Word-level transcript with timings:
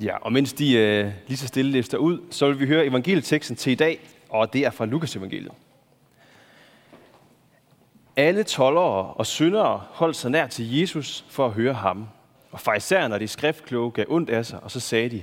Ja, 0.00 0.16
og 0.16 0.32
mens 0.32 0.52
de 0.52 0.72
øh, 0.72 1.12
lige 1.26 1.38
så 1.38 1.46
stille 1.46 1.72
lister 1.72 1.98
ud, 1.98 2.20
så 2.30 2.46
vil 2.46 2.60
vi 2.60 2.66
høre 2.66 2.86
evangelieteksten 2.86 3.56
til 3.56 3.72
i 3.72 3.74
dag, 3.74 4.00
og 4.28 4.52
det 4.52 4.64
er 4.64 4.70
fra 4.70 4.86
Lukas 4.86 5.16
evangeliet. 5.16 5.52
Alle 8.16 8.42
tollere 8.42 9.14
og 9.14 9.26
syndere 9.26 9.82
holdt 9.90 10.16
sig 10.16 10.30
nær 10.30 10.46
til 10.46 10.78
Jesus 10.78 11.24
for 11.28 11.46
at 11.46 11.52
høre 11.52 11.74
ham. 11.74 12.08
Og 12.50 12.60
fejserne 12.60 13.14
og 13.14 13.20
de 13.20 13.28
skriftkloge 13.28 13.90
gav 13.90 14.04
ondt 14.08 14.30
af 14.30 14.46
sig, 14.46 14.62
og 14.62 14.70
så 14.70 14.80
sagde 14.80 15.08
de, 15.08 15.22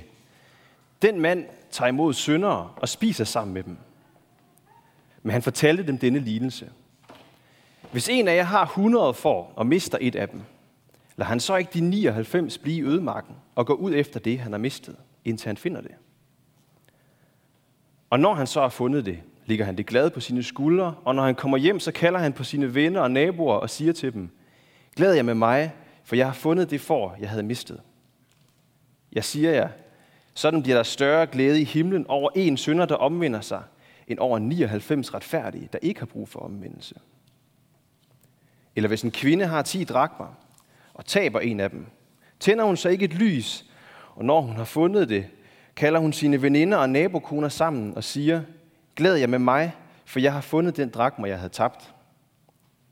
den 1.02 1.20
mand 1.20 1.46
tager 1.70 1.88
imod 1.88 2.14
syndere 2.14 2.70
og 2.76 2.88
spiser 2.88 3.24
sammen 3.24 3.54
med 3.54 3.62
dem. 3.62 3.76
Men 5.22 5.32
han 5.32 5.42
fortalte 5.42 5.86
dem 5.86 5.98
denne 5.98 6.18
lignelse. 6.18 6.70
Hvis 7.92 8.08
en 8.08 8.28
af 8.28 8.36
jer 8.36 8.42
har 8.42 8.64
100 8.64 9.14
får 9.14 9.52
og 9.56 9.66
mister 9.66 9.98
et 10.00 10.16
af 10.16 10.28
dem, 10.28 10.42
lad 11.16 11.26
han 11.26 11.40
så 11.40 11.56
ikke 11.56 11.70
de 11.74 11.80
99 11.80 12.58
blive 12.58 12.76
i 12.76 12.82
ødemarken 12.82 13.36
og 13.54 13.66
gå 13.66 13.74
ud 13.74 13.94
efter 13.94 14.20
det, 14.20 14.38
han 14.38 14.52
har 14.52 14.58
mistet, 14.58 14.96
indtil 15.24 15.46
han 15.46 15.56
finder 15.56 15.80
det. 15.80 15.90
Og 18.10 18.20
når 18.20 18.34
han 18.34 18.46
så 18.46 18.60
har 18.60 18.68
fundet 18.68 19.06
det, 19.06 19.18
ligger 19.46 19.64
han 19.64 19.76
det 19.76 19.86
glad 19.86 20.10
på 20.10 20.20
sine 20.20 20.42
skuldre, 20.42 20.94
og 21.04 21.14
når 21.14 21.22
han 21.22 21.34
kommer 21.34 21.58
hjem, 21.58 21.80
så 21.80 21.92
kalder 21.92 22.18
han 22.18 22.32
på 22.32 22.44
sine 22.44 22.74
venner 22.74 23.00
og 23.00 23.10
naboer 23.10 23.54
og 23.54 23.70
siger 23.70 23.92
til 23.92 24.12
dem, 24.12 24.30
Glæd 24.96 25.12
jer 25.12 25.22
med 25.22 25.34
mig, 25.34 25.72
for 26.04 26.16
jeg 26.16 26.26
har 26.26 26.32
fundet 26.32 26.70
det 26.70 26.80
for, 26.80 27.16
jeg 27.20 27.28
havde 27.28 27.42
mistet. 27.42 27.80
Jeg 29.12 29.24
siger 29.24 29.50
jer, 29.50 29.68
sådan 30.34 30.62
bliver 30.62 30.76
der 30.76 30.82
større 30.82 31.26
glæde 31.26 31.60
i 31.60 31.64
himlen 31.64 32.06
over 32.06 32.30
en 32.34 32.56
synder, 32.56 32.86
der 32.86 32.94
omvender 32.94 33.40
sig, 33.40 33.62
end 34.06 34.18
over 34.18 34.38
99 34.38 35.14
retfærdige, 35.14 35.68
der 35.72 35.78
ikke 35.82 36.00
har 36.00 36.06
brug 36.06 36.28
for 36.28 36.40
omvendelse. 36.40 36.94
Eller 38.76 38.88
hvis 38.88 39.02
en 39.02 39.10
kvinde 39.10 39.46
har 39.46 39.62
10 39.62 39.84
drakmer 39.84 40.26
og 41.00 41.06
taber 41.06 41.40
en 41.40 41.60
af 41.60 41.70
dem, 41.70 41.86
tænder 42.40 42.64
hun 42.64 42.76
så 42.76 42.88
ikke 42.88 43.04
et 43.04 43.14
lys, 43.14 43.66
og 44.14 44.24
når 44.24 44.40
hun 44.40 44.56
har 44.56 44.64
fundet 44.64 45.08
det, 45.08 45.26
kalder 45.76 46.00
hun 46.00 46.12
sine 46.12 46.42
veninder 46.42 46.78
og 46.78 46.90
nabokoner 46.90 47.48
sammen 47.48 47.96
og 47.96 48.04
siger, 48.04 48.42
Glæd 48.96 49.14
jer 49.14 49.26
med 49.26 49.38
mig, 49.38 49.72
for 50.04 50.20
jeg 50.20 50.32
har 50.32 50.40
fundet 50.40 50.76
den 50.76 50.90
drakmer, 50.90 51.26
jeg 51.26 51.38
havde 51.38 51.52
tabt. 51.52 51.94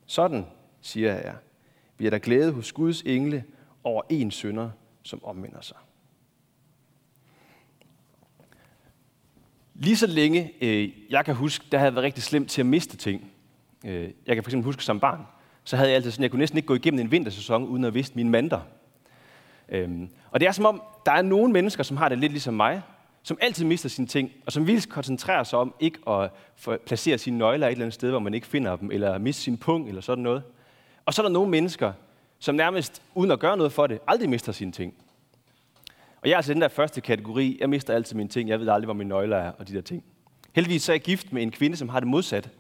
Sådan, 0.07 0.47
siger 0.81 1.15
jeg, 1.15 1.35
bliver 1.97 2.11
der 2.11 2.19
glæde 2.19 2.53
hos 2.53 2.73
Guds 2.73 3.03
engle 3.03 3.45
over 3.85 4.03
en 4.09 4.31
synder, 4.31 4.71
som 5.03 5.25
omvender 5.25 5.61
sig. 5.61 5.77
Lige 9.75 9.97
så 9.97 10.07
længe 10.07 10.53
øh, 10.61 10.91
jeg 11.11 11.25
kan 11.25 11.35
huske, 11.35 11.65
der 11.73 11.79
havde 11.79 11.95
været 11.95 12.05
rigtig 12.05 12.23
slemt 12.23 12.51
til 12.51 12.63
at 12.63 12.67
miste 12.67 12.97
ting. 12.97 13.33
Øh, 13.85 14.11
jeg 14.27 14.37
kan 14.37 14.45
fx 14.45 14.55
huske 14.65 14.85
som 14.85 15.01
barn, 15.01 15.27
så 15.69 15.77
havde 15.77 15.89
jeg 15.89 15.97
altid 15.97 16.11
sådan, 16.11 16.23
jeg 16.23 16.31
kunne 16.31 16.39
næsten 16.39 16.57
ikke 16.57 16.67
gå 16.67 16.75
igennem 16.75 17.01
en 17.01 17.11
vintersæson, 17.11 17.65
uden 17.65 17.85
at 17.85 17.95
vidste 17.95 18.17
mine 18.17 18.31
manter. 18.31 18.61
Øhm, 19.69 20.09
og 20.31 20.41
det 20.41 20.49
er 20.49 20.53
som 20.53 20.65
om, 20.65 20.83
der 21.07 21.13
er 21.13 21.23
nogle 21.23 21.53
mennesker, 21.53 21.83
som 21.83 21.97
har 21.97 22.09
det 22.09 22.19
lidt 22.19 22.33
ligesom 22.33 22.55
mig, 22.55 22.83
som 23.23 23.39
altid 23.41 23.65
mister 23.65 23.89
sine 23.89 24.07
ting, 24.07 24.31
og 24.47 24.53
som 24.53 24.67
vil 24.67 24.89
koncentrere 24.89 25.45
sig 25.45 25.59
om 25.59 25.75
ikke 25.81 25.99
at 26.09 26.31
placere 26.87 27.19
sine 27.19 27.39
nøgler 27.39 27.67
et 27.67 27.71
eller 27.71 27.85
andet 27.85 27.95
sted, 27.95 28.11
hvor 28.11 28.19
man 28.19 28.35
ikke 28.35 28.47
finder 28.47 28.77
dem, 28.77 28.91
eller 28.91 29.19
miste 29.19 29.43
sin 29.43 29.57
pung, 29.57 29.89
eller 29.89 30.01
sådan 30.01 30.23
noget. 30.25 30.43
Og 31.07 31.15
så 31.15 31.23
er 31.23 31.27
der 31.27 31.33
nogle 31.33 31.51
mennesker, 31.51 31.93
som 32.39 32.55
nærmest, 32.55 33.03
uden 33.15 33.31
at 33.31 33.39
gøre 33.39 33.57
noget 33.57 33.73
for 33.73 33.87
det, 33.87 33.99
aldrig 34.07 34.31
mister 34.31 34.53
sine 34.53 34.73
ting. 34.73 34.95
Og 36.23 36.29
jeg 36.29 36.33
er 36.33 36.37
altså 36.37 36.55
den 36.55 36.61
der 36.61 36.69
første 36.69 37.01
kategori. 37.01 37.57
Jeg 37.61 37.71
mister 37.71 37.95
altid 37.95 38.17
mine 38.17 38.29
ting. 38.29 38.49
Jeg 38.49 38.61
ved 38.61 38.69
aldrig, 38.69 38.87
hvor 38.87 38.95
mine 38.95 39.09
nøgler 39.09 39.37
er 39.37 39.53
og 39.59 39.69
de 39.69 39.75
der 39.75 39.81
ting. 39.81 40.05
Heldigvis 40.53 40.83
så 40.83 40.93
er 40.93 40.95
jeg 40.95 41.03
gift 41.03 41.33
med 41.33 41.43
en 41.43 41.51
kvinde, 41.51 41.77
som 41.77 41.89
har 41.89 42.01
det 42.01 42.09
modsat. 42.09 42.51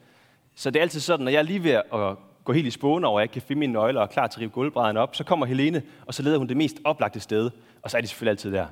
Så 0.54 0.70
det 0.70 0.78
er 0.78 0.82
altid 0.82 1.00
sådan, 1.00 1.24
når 1.24 1.30
jeg 1.30 1.38
er 1.38 1.42
lige 1.42 1.64
ved 1.64 1.70
at 1.70 2.16
gå 2.48 2.52
helt 2.52 2.66
i 2.66 2.70
spåne 2.70 3.06
over, 3.06 3.20
at 3.20 3.22
jeg 3.22 3.30
kan 3.30 3.42
finde 3.42 3.60
mine 3.60 3.72
nøgler 3.72 4.00
og 4.00 4.04
er 4.04 4.12
klar 4.12 4.26
til 4.26 4.38
at 4.38 4.40
rive 4.40 4.50
gulvbrædderen 4.50 4.96
op, 4.96 5.16
så 5.16 5.24
kommer 5.24 5.46
Helene, 5.46 5.82
og 6.06 6.14
så 6.14 6.22
leder 6.22 6.38
hun 6.38 6.48
det 6.48 6.56
mest 6.56 6.76
oplagte 6.84 7.20
sted, 7.20 7.50
og 7.82 7.90
så 7.90 7.96
er 7.96 8.00
de 8.00 8.06
selvfølgelig 8.06 8.30
altid 8.30 8.52
der. 8.52 8.66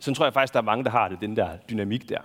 Sådan 0.00 0.14
tror 0.14 0.24
jeg 0.26 0.32
faktisk, 0.32 0.52
der 0.52 0.60
er 0.60 0.64
mange, 0.64 0.84
der 0.84 0.90
har 0.90 1.08
det, 1.08 1.20
den 1.20 1.36
der 1.36 1.56
dynamik 1.70 2.08
der. 2.08 2.18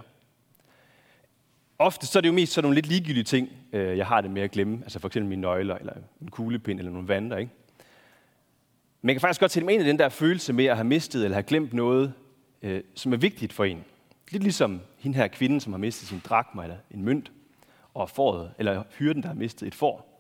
Ofte 1.80 2.08
så 2.08 2.20
er 2.20 2.22
det 2.22 2.28
jo 2.28 2.34
mest 2.34 2.54
sådan 2.54 2.64
nogle 2.66 2.76
lidt 2.76 2.88
ligegyldige 2.88 3.24
ting, 3.24 3.50
øh, 3.74 3.98
jeg 3.98 4.08
har 4.08 4.22
det 4.22 4.32
med 4.32 4.42
at 4.42 4.52
glemme. 4.52 4.80
Altså 4.84 5.00
for 5.00 5.08
eksempel 5.08 5.30
mine 5.30 5.42
nøgler, 5.42 5.76
eller 5.76 5.94
en 6.22 6.32
kuglepind, 6.32 6.80
eller 6.80 6.92
nogle 6.92 7.08
vandre, 7.08 7.40
ikke? 7.40 7.52
Men 9.02 9.10
jeg 9.10 9.16
kan 9.16 9.22
faktisk 9.22 9.40
godt 9.40 9.52
sætte 9.52 9.66
mig 9.66 9.74
ind 9.74 9.84
i 9.84 9.88
den 9.88 10.00
der 10.00 10.10
følelse 10.10 10.54
med 10.54 10.66
at 10.66 10.76
have 10.76 10.88
mistet 10.88 11.24
eller 11.24 11.36
have 11.36 11.44
glemt 11.44 11.74
noget, 11.74 12.14
øh, 12.62 12.84
som 12.96 13.14
er 13.14 13.18
vigtigt 13.18 13.54
for 13.54 13.64
en. 13.64 13.84
Lidt 14.32 14.44
ligesom 14.44 14.82
hende 14.98 15.18
her 15.18 15.28
kvinde, 15.28 15.62
som 15.62 15.74
har 15.74 15.78
mistet 15.78 16.08
sin 16.08 16.22
drakma 16.26 16.64
eller 16.64 16.78
en 16.92 17.04
mønt, 17.04 17.32
og 17.94 18.10
foråret, 18.10 18.52
eller 18.58 18.84
hyrden, 18.98 19.22
der 19.22 19.28
har 19.28 19.36
mistet 19.36 19.68
et 19.68 19.76
får. 19.76 20.15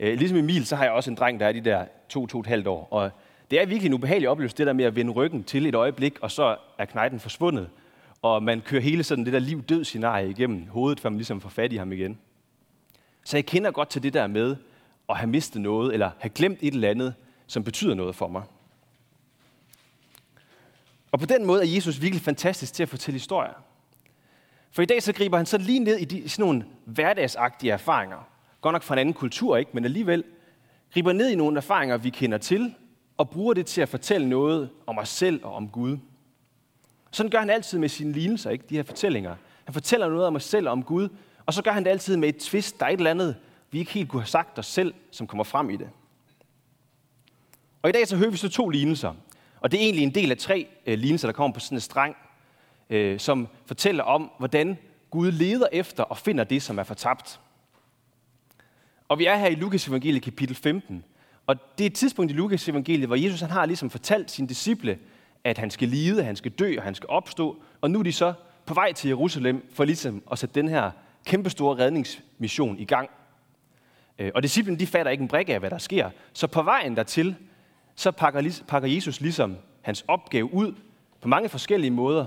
Øh, 0.00 0.18
ligesom 0.18 0.38
Emil, 0.38 0.66
så 0.66 0.76
har 0.76 0.84
jeg 0.84 0.92
også 0.92 1.10
en 1.10 1.16
dreng, 1.16 1.40
der 1.40 1.46
er 1.46 1.52
de 1.52 1.60
der 1.60 1.84
to, 2.08 2.26
to 2.26 2.40
et 2.40 2.46
halvt 2.46 2.66
år. 2.66 2.88
Og 2.90 3.10
det 3.50 3.60
er 3.60 3.66
virkelig 3.66 3.88
en 3.88 3.94
ubehagelig 3.94 4.28
oplevelse, 4.28 4.56
det 4.56 4.66
der 4.66 4.72
med 4.72 4.84
at 4.84 4.96
vende 4.96 5.12
ryggen 5.12 5.44
til 5.44 5.66
et 5.66 5.74
øjeblik, 5.74 6.18
og 6.20 6.30
så 6.30 6.56
er 6.78 6.84
knejten 6.84 7.20
forsvundet. 7.20 7.68
Og 8.22 8.42
man 8.42 8.60
kører 8.60 8.82
hele 8.82 9.04
sådan 9.04 9.24
det 9.24 9.32
der 9.32 9.38
liv-død-scenarie 9.38 10.30
igennem 10.30 10.66
hovedet, 10.68 11.00
for 11.00 11.10
man 11.10 11.16
ligesom 11.16 11.40
får 11.40 11.48
fat 11.48 11.72
i 11.72 11.76
ham 11.76 11.92
igen. 11.92 12.18
Så 13.24 13.36
jeg 13.36 13.46
kender 13.46 13.70
godt 13.70 13.88
til 13.88 14.02
det 14.02 14.14
der 14.14 14.26
med 14.26 14.56
at 15.08 15.16
have 15.16 15.30
mistet 15.30 15.62
noget, 15.62 15.92
eller 15.92 16.10
have 16.18 16.30
glemt 16.30 16.58
et 16.62 16.74
eller 16.74 16.90
andet, 16.90 17.14
som 17.46 17.64
betyder 17.64 17.94
noget 17.94 18.16
for 18.16 18.28
mig. 18.28 18.42
Og 21.12 21.20
på 21.20 21.26
den 21.26 21.44
måde 21.44 21.62
er 21.62 21.74
Jesus 21.74 22.02
virkelig 22.02 22.22
fantastisk 22.22 22.74
til 22.74 22.82
at 22.82 22.88
fortælle 22.88 23.14
historier. 23.14 23.52
For 24.70 24.82
i 24.82 24.86
dag 24.86 25.02
så 25.02 25.12
griber 25.12 25.36
han 25.36 25.46
så 25.46 25.58
lige 25.58 25.78
ned 25.78 25.96
i 25.96 26.04
de, 26.04 26.28
sådan 26.28 26.42
nogle 26.42 26.66
hverdagsagtige 26.84 27.72
erfaringer. 27.72 28.28
Godt 28.64 28.74
nok 28.74 28.82
fra 28.82 28.94
en 28.94 28.98
anden 28.98 29.14
kultur, 29.14 29.56
ikke? 29.56 29.70
men 29.74 29.84
alligevel 29.84 30.24
griber 30.92 31.12
ned 31.12 31.30
i 31.30 31.34
nogle 31.34 31.56
erfaringer, 31.56 31.96
vi 31.96 32.10
kender 32.10 32.38
til, 32.38 32.74
og 33.16 33.30
bruger 33.30 33.54
det 33.54 33.66
til 33.66 33.80
at 33.80 33.88
fortælle 33.88 34.28
noget 34.28 34.70
om 34.86 34.98
os 34.98 35.08
selv 35.08 35.44
og 35.44 35.54
om 35.54 35.68
Gud. 35.68 35.98
Sådan 37.10 37.30
gør 37.30 37.38
han 37.38 37.50
altid 37.50 37.78
med 37.78 37.88
sine 37.88 38.12
lignelser, 38.12 38.50
ikke? 38.50 38.64
de 38.68 38.76
her 38.76 38.82
fortællinger. 38.82 39.36
Han 39.64 39.74
fortæller 39.74 40.08
noget 40.08 40.26
om 40.26 40.36
os 40.36 40.44
selv 40.44 40.66
og 40.66 40.72
om 40.72 40.82
Gud, 40.82 41.08
og 41.46 41.54
så 41.54 41.62
gør 41.62 41.70
han 41.72 41.84
det 41.84 41.90
altid 41.90 42.16
med 42.16 42.28
et 42.28 42.36
twist. 42.36 42.80
Der 42.80 42.86
er 42.86 42.90
et 42.90 42.96
eller 42.96 43.10
andet, 43.10 43.36
vi 43.70 43.78
ikke 43.78 43.92
helt 43.92 44.08
kunne 44.08 44.22
have 44.22 44.28
sagt 44.28 44.58
os 44.58 44.66
selv, 44.66 44.94
som 45.10 45.26
kommer 45.26 45.44
frem 45.44 45.70
i 45.70 45.76
det. 45.76 45.88
Og 47.82 47.88
i 47.88 47.92
dag 47.92 48.08
så 48.08 48.16
hører 48.16 48.30
vi 48.30 48.36
så 48.36 48.48
to 48.48 48.68
lignelser. 48.68 49.14
Og 49.60 49.72
det 49.72 49.80
er 49.80 49.84
egentlig 49.84 50.02
en 50.02 50.14
del 50.14 50.30
af 50.30 50.38
tre 50.38 50.66
øh, 50.86 50.98
lignelser, 50.98 51.28
der 51.28 51.32
kommer 51.32 51.54
på 51.54 51.60
sådan 51.60 51.76
en 51.76 51.80
streng, 51.80 52.16
øh, 52.90 53.20
som 53.20 53.48
fortæller 53.66 54.04
om, 54.04 54.30
hvordan 54.38 54.78
Gud 55.10 55.32
leder 55.32 55.66
efter 55.72 56.02
og 56.02 56.18
finder 56.18 56.44
det, 56.44 56.62
som 56.62 56.78
er 56.78 56.84
fortabt. 56.84 57.40
Og 59.08 59.18
vi 59.18 59.26
er 59.26 59.36
her 59.36 59.46
i 59.46 59.54
Lukas 59.54 59.88
evangeliet 59.88 60.22
kapitel 60.22 60.56
15. 60.56 61.04
Og 61.46 61.56
det 61.78 61.84
er 61.84 61.86
et 61.86 61.94
tidspunkt 61.94 62.32
i 62.32 62.34
Lukas 62.34 62.68
evangeliet, 62.68 63.06
hvor 63.06 63.16
Jesus 63.16 63.40
han 63.40 63.50
har 63.50 63.66
ligesom 63.66 63.90
fortalt 63.90 64.30
sine 64.30 64.48
disciple, 64.48 64.98
at 65.44 65.58
han 65.58 65.70
skal 65.70 65.88
lide, 65.88 66.24
han 66.24 66.36
skal 66.36 66.50
dø 66.50 66.74
og 66.76 66.82
han 66.82 66.94
skal 66.94 67.08
opstå. 67.08 67.62
Og 67.80 67.90
nu 67.90 67.98
er 67.98 68.02
de 68.02 68.12
så 68.12 68.32
på 68.66 68.74
vej 68.74 68.92
til 68.92 69.08
Jerusalem 69.08 69.70
for 69.72 69.84
ligesom 69.84 70.22
at 70.32 70.38
sætte 70.38 70.60
den 70.60 70.68
her 70.68 70.90
kæmpestore 71.26 71.78
redningsmission 71.78 72.78
i 72.78 72.84
gang. 72.84 73.10
Øh, 74.18 74.30
og 74.34 74.42
disciplene 74.42 74.78
de 74.78 74.86
fatter 74.86 75.12
ikke 75.12 75.22
en 75.22 75.28
brik 75.28 75.48
af, 75.48 75.58
hvad 75.58 75.70
der 75.70 75.78
sker. 75.78 76.10
Så 76.32 76.46
på 76.46 76.62
vejen 76.62 76.96
dertil, 76.96 77.36
så 77.94 78.10
pakker, 78.10 78.62
pakker 78.68 78.88
Jesus 78.88 79.20
ligesom 79.20 79.56
hans 79.82 80.04
opgave 80.08 80.54
ud 80.54 80.74
på 81.20 81.28
mange 81.28 81.48
forskellige 81.48 81.90
måder, 81.90 82.26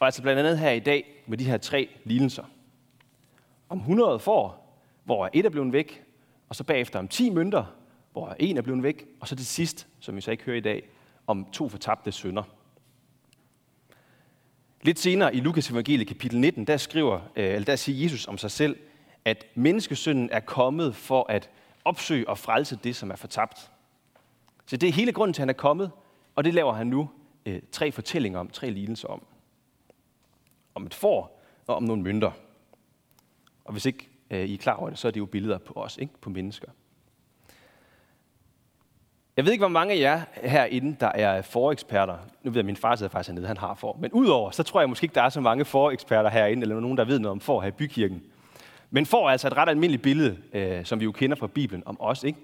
og 0.00 0.06
altså 0.06 0.22
blandt 0.22 0.38
andet 0.38 0.58
her 0.58 0.70
i 0.70 0.80
dag 0.80 1.22
med 1.26 1.38
de 1.38 1.44
her 1.44 1.56
tre 1.56 1.88
lignelser. 2.04 2.44
Om 3.68 3.78
100 3.78 4.18
får, 4.18 4.76
hvor 5.04 5.30
et 5.32 5.46
er 5.46 5.50
blevet 5.50 5.72
væk, 5.72 6.04
og 6.48 6.56
så 6.56 6.64
bagefter 6.64 6.98
om 6.98 7.08
10 7.08 7.30
mønter, 7.30 7.64
hvor 8.12 8.36
en 8.38 8.56
er 8.56 8.62
blevet 8.62 8.82
væk, 8.82 9.06
og 9.20 9.28
så 9.28 9.36
til 9.36 9.46
sidst, 9.46 9.86
som 10.00 10.16
vi 10.16 10.20
så 10.20 10.30
ikke 10.30 10.44
hører 10.44 10.56
i 10.56 10.60
dag, 10.60 10.88
om 11.26 11.46
to 11.52 11.68
fortabte 11.68 12.12
sønder. 12.12 12.42
Lidt 14.82 14.98
senere 14.98 15.34
i 15.34 15.40
Lukas 15.40 15.70
evangeliet 15.70 16.08
kapitel 16.08 16.40
19, 16.40 16.66
der 16.66 16.76
skriver, 16.76 17.20
øh, 17.36 17.44
eller 17.44 17.64
der 17.64 17.76
siger 17.76 18.02
Jesus 18.02 18.28
om 18.28 18.38
sig 18.38 18.50
selv, 18.50 18.76
at 19.24 19.46
menneskesynden 19.54 20.30
er 20.32 20.40
kommet 20.40 20.96
for 20.96 21.26
at 21.28 21.50
opsøge 21.84 22.28
og 22.28 22.38
frelse 22.38 22.78
det, 22.84 22.96
som 22.96 23.10
er 23.10 23.16
fortabt. 23.16 23.70
Så 24.66 24.76
det 24.76 24.88
er 24.88 24.92
hele 24.92 25.12
grunden 25.12 25.34
til, 25.34 25.40
at 25.40 25.42
han 25.42 25.48
er 25.48 25.52
kommet, 25.52 25.90
og 26.34 26.44
det 26.44 26.54
laver 26.54 26.72
han 26.72 26.86
nu 26.86 27.10
øh, 27.46 27.62
tre 27.72 27.92
fortællinger 27.92 28.40
om, 28.40 28.48
tre 28.48 28.70
lignelser 28.70 29.08
om. 29.08 29.26
Om 30.74 30.86
et 30.86 30.94
får 30.94 31.42
og 31.66 31.76
om 31.76 31.82
nogle 31.82 32.02
mønter. 32.02 32.30
Og 33.64 33.72
hvis 33.72 33.86
ikke 33.86 34.08
øh, 34.34 34.48
I 34.48 34.54
er 34.54 34.58
klar 34.58 34.74
over 34.74 34.90
det, 34.90 34.98
så 34.98 35.08
er 35.08 35.12
det 35.12 35.20
jo 35.20 35.26
billeder 35.26 35.58
på 35.58 35.72
os, 35.76 35.98
ikke? 36.00 36.12
på 36.20 36.30
mennesker. 36.30 36.68
Jeg 39.36 39.44
ved 39.44 39.52
ikke, 39.52 39.62
hvor 39.62 39.68
mange 39.68 39.94
af 39.94 39.98
jer 39.98 40.22
herinde, 40.34 40.96
der 41.00 41.08
er 41.14 41.42
foreksperter. 41.42 42.16
Nu 42.42 42.50
ved 42.50 42.56
jeg, 42.56 42.58
at 42.58 42.64
min 42.64 42.76
far 42.76 42.96
sidder 42.96 43.10
faktisk 43.10 43.28
hernede, 43.28 43.46
han 43.46 43.56
har 43.56 43.74
for. 43.74 43.96
Men 44.00 44.12
udover, 44.12 44.50
så 44.50 44.62
tror 44.62 44.80
jeg 44.80 44.88
måske 44.88 45.04
ikke, 45.04 45.14
der 45.14 45.22
er 45.22 45.28
så 45.28 45.40
mange 45.40 45.64
foreksperter 45.64 46.30
herinde, 46.30 46.62
eller 46.62 46.80
nogen, 46.80 46.98
der 46.98 47.04
ved 47.04 47.18
noget 47.18 47.30
om 47.30 47.40
for 47.40 47.60
her 47.60 47.68
i 47.68 47.70
bykirken. 47.70 48.22
Men 48.90 49.06
for 49.06 49.26
er 49.26 49.30
altså 49.30 49.46
et 49.46 49.56
ret 49.56 49.68
almindeligt 49.68 50.02
billede, 50.02 50.36
øh, 50.52 50.84
som 50.84 51.00
vi 51.00 51.04
jo 51.04 51.12
kender 51.12 51.36
fra 51.36 51.46
Bibelen 51.46 51.82
om 51.86 51.96
os. 52.00 52.24
Ikke? 52.24 52.38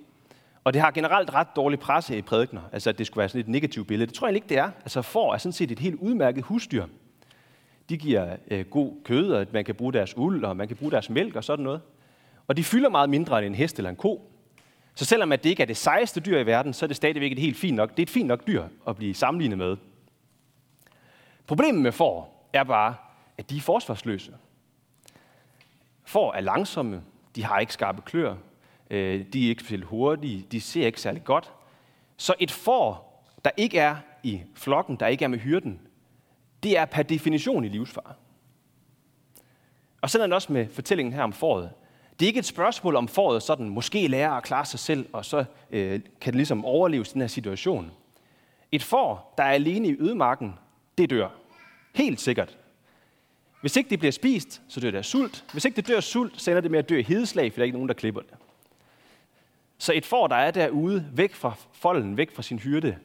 Og 0.64 0.72
det 0.72 0.82
har 0.82 0.90
generelt 0.90 1.34
ret 1.34 1.48
dårlig 1.56 1.78
presse 1.78 2.18
i 2.18 2.22
prædikner, 2.22 2.60
altså 2.72 2.90
at 2.90 2.98
det 2.98 3.06
skulle 3.06 3.18
være 3.18 3.28
sådan 3.28 3.40
et 3.40 3.48
negativt 3.48 3.86
billede. 3.88 4.06
Det 4.06 4.14
tror 4.14 4.26
jeg 4.26 4.34
ikke, 4.34 4.48
det 4.48 4.58
er. 4.58 4.70
Altså 4.80 5.02
får 5.02 5.34
er 5.34 5.38
sådan 5.38 5.52
set 5.52 5.70
et 5.70 5.78
helt 5.78 5.94
udmærket 5.94 6.44
husdyr. 6.44 6.86
De 7.90 7.98
giver 7.98 8.36
øh, 8.50 8.64
god 8.66 8.92
kød, 9.04 9.32
og 9.32 9.46
man 9.52 9.64
kan 9.64 9.74
bruge 9.74 9.92
deres 9.92 10.16
uld, 10.16 10.44
og 10.44 10.56
man 10.56 10.68
kan 10.68 10.76
bruge 10.76 10.92
deres 10.92 11.10
mælk 11.10 11.36
og 11.36 11.44
sådan 11.44 11.62
noget. 11.62 11.80
Og 12.46 12.56
de 12.56 12.64
fylder 12.64 12.88
meget 12.88 13.10
mindre 13.10 13.38
end 13.38 13.46
en 13.46 13.54
hest 13.54 13.78
eller 13.78 13.90
en 13.90 13.96
ko. 13.96 14.30
Så 14.94 15.04
selvom 15.04 15.32
at 15.32 15.44
det 15.44 15.50
ikke 15.50 15.62
er 15.62 15.66
det 15.66 15.76
sejeste 15.76 16.20
dyr 16.20 16.38
i 16.38 16.46
verden, 16.46 16.72
så 16.72 16.86
er 16.86 16.86
det 16.86 16.96
stadigvæk 16.96 17.32
et 17.32 17.38
helt 17.38 17.56
fint 17.56 17.76
nok, 17.76 17.90
det 17.90 17.98
er 17.98 18.02
et 18.02 18.10
fint 18.10 18.26
nok 18.26 18.46
dyr 18.46 18.64
at 18.88 18.96
blive 18.96 19.14
sammenlignet 19.14 19.58
med. 19.58 19.76
Problemet 21.46 21.82
med 21.82 21.92
får 21.92 22.48
er 22.52 22.64
bare, 22.64 22.94
at 23.38 23.50
de 23.50 23.56
er 23.56 23.60
forsvarsløse. 23.60 24.32
Får 26.04 26.34
er 26.34 26.40
langsomme, 26.40 27.02
de 27.36 27.44
har 27.44 27.58
ikke 27.58 27.72
skarpe 27.72 28.02
klør, 28.02 28.34
øh, 28.90 29.24
de 29.32 29.44
er 29.44 29.48
ikke 29.48 29.62
specielt 29.62 29.84
hurtige, 29.84 30.46
de 30.52 30.60
ser 30.60 30.86
ikke 30.86 31.00
særlig 31.00 31.24
godt. 31.24 31.52
Så 32.16 32.34
et 32.38 32.50
får, 32.50 33.24
der 33.44 33.50
ikke 33.56 33.78
er 33.78 33.96
i 34.22 34.42
flokken, 34.54 34.96
der 34.96 35.06
ikke 35.06 35.24
er 35.24 35.28
med 35.28 35.38
hyrden, 35.38 35.80
det 36.62 36.78
er 36.78 36.84
per 36.84 37.02
definition 37.02 37.64
i 37.64 37.68
livsfare. 37.68 38.14
Og 40.00 40.10
sådan 40.10 40.22
er 40.22 40.26
det 40.26 40.34
også 40.34 40.52
med 40.52 40.68
fortællingen 40.68 41.12
her 41.12 41.22
om 41.22 41.32
foråret. 41.32 41.70
Det 42.20 42.26
er 42.26 42.28
ikke 42.28 42.38
et 42.38 42.44
spørgsmål 42.44 42.96
om 42.96 43.08
foråret 43.08 43.42
sådan, 43.42 43.68
måske 43.68 44.08
lærer 44.08 44.30
at 44.30 44.42
klare 44.42 44.64
sig 44.64 44.80
selv, 44.80 45.08
og 45.12 45.24
så 45.24 45.44
øh, 45.70 46.00
kan 46.20 46.32
det 46.32 46.34
ligesom 46.34 46.64
overleve 46.64 47.04
den 47.04 47.20
her 47.20 47.28
situation. 47.28 47.90
Et 48.72 48.82
får, 48.82 49.34
der 49.38 49.44
er 49.44 49.50
alene 49.50 49.88
i 49.88 49.96
ødemarken, 50.00 50.54
det 50.98 51.10
dør. 51.10 51.28
Helt 51.94 52.20
sikkert. 52.20 52.58
Hvis 53.60 53.76
ikke 53.76 53.90
det 53.90 53.98
bliver 53.98 54.12
spist, 54.12 54.62
så 54.68 54.80
dør 54.80 54.90
det 54.90 54.98
af 54.98 55.04
sult. 55.04 55.44
Hvis 55.52 55.64
ikke 55.64 55.76
det 55.76 55.88
dør 55.88 55.96
af 55.96 56.02
sult, 56.02 56.42
så 56.42 56.50
ender 56.50 56.60
det 56.60 56.70
med 56.70 56.78
at 56.78 56.88
dø 56.88 56.98
af 56.98 57.04
hedeslag, 57.04 57.52
for 57.52 57.56
der 57.56 57.62
er 57.62 57.64
ikke 57.64 57.76
nogen, 57.76 57.88
der 57.88 57.94
klipper 57.94 58.20
det. 58.20 58.34
Så 59.78 59.92
et 59.92 60.06
får, 60.06 60.26
der 60.26 60.36
er 60.36 60.50
derude, 60.50 61.10
væk 61.12 61.34
fra 61.34 61.54
folden, 61.72 62.16
væk 62.16 62.34
fra 62.34 62.42
sin 62.42 62.58
hyrde, 62.58 62.96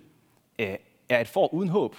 øh, 0.59 0.75
er 1.09 1.21
et 1.21 1.27
får 1.27 1.53
uden 1.53 1.69
håb. 1.69 1.95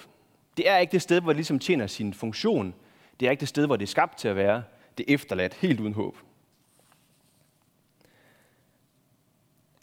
Det 0.57 0.69
er 0.69 0.77
ikke 0.77 0.91
det 0.91 1.01
sted, 1.01 1.21
hvor 1.21 1.31
det 1.31 1.37
ligesom 1.37 1.59
tjener 1.59 1.87
sin 1.87 2.13
funktion. 2.13 2.73
Det 3.19 3.25
er 3.25 3.31
ikke 3.31 3.41
det 3.41 3.47
sted, 3.47 3.65
hvor 3.65 3.75
det 3.75 3.83
er 3.83 3.87
skabt 3.87 4.17
til 4.17 4.27
at 4.27 4.35
være. 4.35 4.63
Det 4.97 5.05
er 5.07 5.13
efterladt, 5.13 5.53
helt 5.53 5.79
uden 5.79 5.93
håb. 5.93 6.17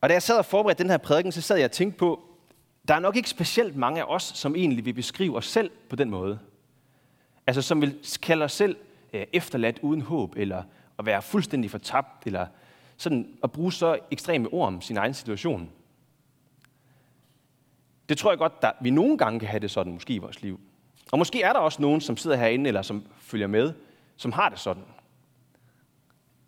Og 0.00 0.08
da 0.08 0.14
jeg 0.14 0.22
sad 0.22 0.38
og 0.38 0.44
forberedte 0.44 0.82
den 0.82 0.90
her 0.90 0.98
prædiken, 0.98 1.32
så 1.32 1.40
sad 1.40 1.56
jeg 1.56 1.64
og 1.64 1.72
tænkte 1.72 1.98
på, 1.98 2.20
der 2.88 2.94
er 2.94 2.98
nok 2.98 3.16
ikke 3.16 3.28
specielt 3.28 3.76
mange 3.76 4.00
af 4.00 4.04
os, 4.08 4.22
som 4.22 4.56
egentlig 4.56 4.84
vil 4.84 4.92
beskrive 4.92 5.36
os 5.36 5.46
selv 5.46 5.70
på 5.88 5.96
den 5.96 6.10
måde. 6.10 6.38
Altså 7.46 7.62
som 7.62 7.80
vil 7.80 7.98
kalde 8.22 8.44
os 8.44 8.52
selv 8.52 8.76
øh, 9.12 9.26
efterladt 9.32 9.78
uden 9.82 10.00
håb, 10.00 10.36
eller 10.36 10.62
at 10.98 11.06
være 11.06 11.22
fuldstændig 11.22 11.70
fortabt, 11.70 12.26
eller 12.26 12.46
sådan 12.96 13.28
at 13.42 13.52
bruge 13.52 13.72
så 13.72 13.98
ekstreme 14.10 14.48
ord 14.48 14.66
om 14.66 14.80
sin 14.80 14.96
egen 14.96 15.14
situation. 15.14 15.70
Det 18.08 18.18
tror 18.18 18.30
jeg 18.30 18.38
godt, 18.38 18.52
at 18.62 18.72
vi 18.80 18.90
nogle 18.90 19.18
gange 19.18 19.40
kan 19.40 19.48
have 19.48 19.60
det 19.60 19.70
sådan, 19.70 19.92
måske 19.92 20.14
i 20.14 20.18
vores 20.18 20.42
liv. 20.42 20.60
Og 21.12 21.18
måske 21.18 21.42
er 21.42 21.52
der 21.52 21.60
også 21.60 21.82
nogen, 21.82 22.00
som 22.00 22.16
sidder 22.16 22.36
herinde, 22.36 22.68
eller 22.68 22.82
som 22.82 23.04
følger 23.18 23.46
med, 23.46 23.72
som 24.16 24.32
har 24.32 24.48
det 24.48 24.58
sådan. 24.58 24.82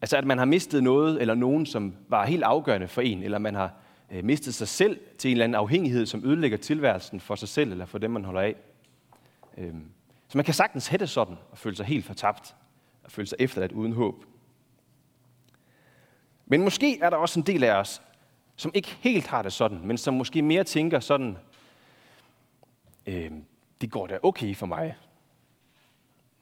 Altså 0.01 0.17
at 0.17 0.25
man 0.25 0.39
har 0.39 0.45
mistet 0.45 0.83
noget, 0.83 1.21
eller 1.21 1.35
nogen, 1.35 1.67
som 1.67 1.95
var 2.09 2.27
helt 2.27 2.43
afgørende 2.43 2.89
for 2.89 3.01
en, 3.01 3.23
eller 3.23 3.39
man 3.39 3.55
har 3.55 3.73
øh, 4.11 4.25
mistet 4.25 4.55
sig 4.55 4.69
selv 4.69 5.01
til 5.19 5.29
en 5.29 5.33
eller 5.33 5.45
anden 5.45 5.55
afhængighed, 5.55 6.07
som 6.07 6.25
ødelægger 6.25 6.59
tilværelsen 6.59 7.21
for 7.21 7.35
sig 7.35 7.49
selv, 7.49 7.71
eller 7.73 7.87
for 7.87 7.99
dem, 7.99 8.11
man 8.11 8.25
holder 8.25 8.41
af. 8.41 8.55
Øhm, 9.59 9.85
så 10.29 10.39
man 10.39 10.45
kan 10.45 10.55
sagtens 10.55 10.89
have 10.89 10.99
det 10.99 11.11
sådan, 11.11 11.37
og 11.51 11.59
føle 11.59 11.77
sig 11.77 11.87
helt 11.87 12.05
fortabt, 12.05 12.55
og 13.05 13.11
føle 13.11 13.29
sig 13.29 13.37
efterladt 13.41 13.73
uden 13.73 13.93
håb. 13.93 14.25
Men 16.47 16.63
måske 16.63 17.01
er 17.01 17.11
der 17.11 17.17
også 17.17 17.41
en 17.41 17.47
del 17.47 17.65
af 17.65 17.75
os, 17.75 18.03
som 18.57 18.71
ikke 18.75 18.97
helt 19.01 19.27
har 19.27 19.43
det 19.43 19.53
sådan, 19.53 19.81
men 19.85 19.99
som 19.99 20.15
måske 20.15 20.43
mere 20.43 20.65
tænker 20.65 21.01
sådan, 21.01 21.39
øh, 23.07 23.31
det 23.81 23.91
går 23.91 24.07
da 24.07 24.19
okay 24.23 24.55
for 24.55 24.67
mig. 24.67 24.97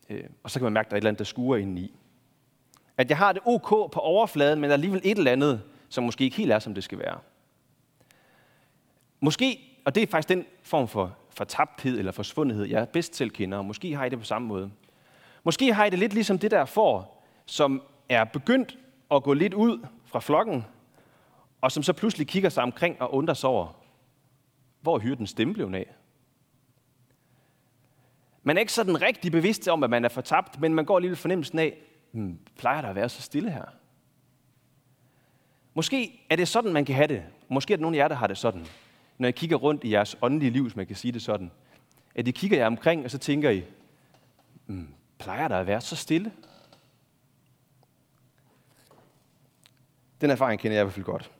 Øh, 0.08 0.24
og 0.42 0.50
så 0.50 0.58
kan 0.58 0.64
man 0.64 0.72
mærke, 0.72 0.86
at 0.86 0.90
der 0.90 0.94
er 0.94 0.98
et 0.98 1.00
eller 1.00 1.10
andet, 1.10 1.18
der 1.18 1.24
skuer 1.24 1.56
indeni. 1.56 1.94
At 2.96 3.10
jeg 3.10 3.18
har 3.18 3.32
det 3.32 3.42
ok 3.44 3.68
på 3.68 4.00
overfladen, 4.00 4.60
men 4.60 4.70
alligevel 4.70 5.00
et 5.04 5.18
eller 5.18 5.32
andet, 5.32 5.62
som 5.88 6.04
måske 6.04 6.24
ikke 6.24 6.36
helt 6.36 6.52
er, 6.52 6.58
som 6.58 6.74
det 6.74 6.84
skal 6.84 6.98
være. 6.98 7.18
Måske, 9.20 9.58
og 9.84 9.94
det 9.94 10.02
er 10.02 10.06
faktisk 10.06 10.28
den 10.28 10.46
form 10.62 10.88
for 10.88 11.16
fortabthed 11.30 11.98
eller 11.98 12.12
forsvundethed, 12.12 12.64
jeg 12.64 12.88
bedst 12.88 13.16
selv 13.16 13.30
kender, 13.30 13.58
og 13.58 13.64
måske 13.64 13.96
har 13.96 14.04
I 14.04 14.08
det 14.08 14.18
på 14.18 14.24
samme 14.24 14.48
måde. 14.48 14.70
Måske 15.44 15.74
har 15.74 15.84
I 15.84 15.90
det 15.90 15.98
lidt 15.98 16.14
ligesom 16.14 16.38
det 16.38 16.50
der 16.50 16.64
får, 16.64 17.24
som 17.46 17.82
er 18.08 18.24
begyndt 18.24 18.78
at 19.10 19.22
gå 19.22 19.32
lidt 19.32 19.54
ud 19.54 19.86
fra 20.04 20.20
flokken, 20.20 20.64
og 21.60 21.72
som 21.72 21.82
så 21.82 21.92
pludselig 21.92 22.26
kigger 22.26 22.48
sig 22.48 22.62
omkring 22.62 23.02
og 23.02 23.14
undrer 23.14 23.34
sig 23.34 23.50
over, 23.50 23.80
hvor 24.80 24.98
hyrdens 24.98 25.30
stemme 25.30 25.54
blev 25.54 25.74
af. 25.74 25.94
Man 28.44 28.56
er 28.56 28.60
ikke 28.60 28.72
sådan 28.72 29.02
rigtig 29.02 29.32
bevidst 29.32 29.68
om, 29.68 29.82
at 29.82 29.90
man 29.90 30.04
er 30.04 30.08
fortabt, 30.08 30.60
men 30.60 30.74
man 30.74 30.84
går 30.84 30.96
alligevel 30.96 31.16
fornemmelsen 31.16 31.58
af, 31.58 31.78
hmm, 32.12 32.38
plejer 32.58 32.80
der 32.80 32.88
at 32.88 32.94
være 32.94 33.08
så 33.08 33.22
stille 33.22 33.50
her? 33.50 33.64
Måske 35.74 36.26
er 36.30 36.36
det 36.36 36.48
sådan, 36.48 36.72
man 36.72 36.84
kan 36.84 36.94
have 36.94 37.08
det. 37.08 37.22
Måske 37.48 37.72
er 37.72 37.76
det 37.76 37.82
nogle 37.82 37.96
af 37.96 38.02
jer, 38.02 38.08
der 38.08 38.14
har 38.14 38.26
det 38.26 38.38
sådan. 38.38 38.66
Når 39.18 39.26
jeg 39.26 39.34
kigger 39.34 39.56
rundt 39.56 39.84
i 39.84 39.92
jeres 39.92 40.16
åndelige 40.22 40.50
liv, 40.50 40.62
hvis 40.62 40.76
man 40.76 40.86
kan 40.86 40.96
sige 40.96 41.12
det 41.12 41.22
sådan. 41.22 41.50
At 42.14 42.28
I 42.28 42.30
kigger 42.30 42.56
jer 42.58 42.66
omkring, 42.66 43.04
og 43.04 43.10
så 43.10 43.18
tænker 43.18 43.50
I, 43.50 43.64
hmm, 44.66 44.94
plejer 45.18 45.48
der 45.48 45.58
at 45.58 45.66
være 45.66 45.80
så 45.80 45.96
stille? 45.96 46.32
Den 50.20 50.30
erfaring 50.30 50.60
kender 50.60 50.76
jeg 50.76 50.82
i 50.82 50.84
hvert 50.84 50.94
fald 50.94 51.04
godt. 51.04 51.30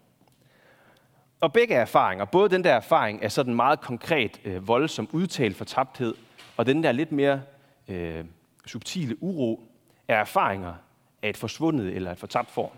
Og 1.40 1.52
begge 1.52 1.74
erfaringer, 1.74 2.24
både 2.24 2.50
den 2.50 2.64
der 2.64 2.74
erfaring 2.74 3.22
af 3.22 3.32
sådan 3.32 3.54
meget 3.54 3.80
konkret, 3.80 4.40
øh, 4.44 4.68
voldsom 4.68 5.08
udtalt 5.12 5.56
fortabthed, 5.56 6.14
og 6.56 6.66
den 6.66 6.84
der 6.84 6.92
lidt 6.92 7.12
mere 7.12 7.42
øh, 7.88 8.24
subtile 8.66 9.22
uro, 9.22 9.68
er 10.08 10.16
erfaringer 10.16 10.74
af 11.22 11.28
et 11.28 11.36
forsvundet 11.36 11.96
eller 11.96 12.12
et 12.12 12.18
fortabt 12.18 12.50
form. 12.50 12.70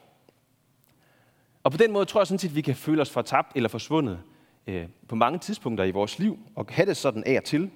Og 1.62 1.72
på 1.72 1.78
den 1.78 1.92
måde 1.92 2.04
tror 2.04 2.20
jeg 2.20 2.26
sådan 2.26 2.38
set, 2.38 2.48
at 2.48 2.54
vi 2.54 2.60
kan 2.60 2.74
føle 2.74 3.02
os 3.02 3.10
fortabt 3.10 3.52
eller 3.54 3.68
forsvundet 3.68 4.20
øh, 4.66 4.88
på 5.08 5.14
mange 5.14 5.38
tidspunkter 5.38 5.84
i 5.84 5.90
vores 5.90 6.18
liv, 6.18 6.38
og 6.54 6.66
have 6.70 6.86
det 6.86 6.96
sådan 6.96 7.24
af 7.24 7.36
og 7.36 7.44
til. 7.44 7.70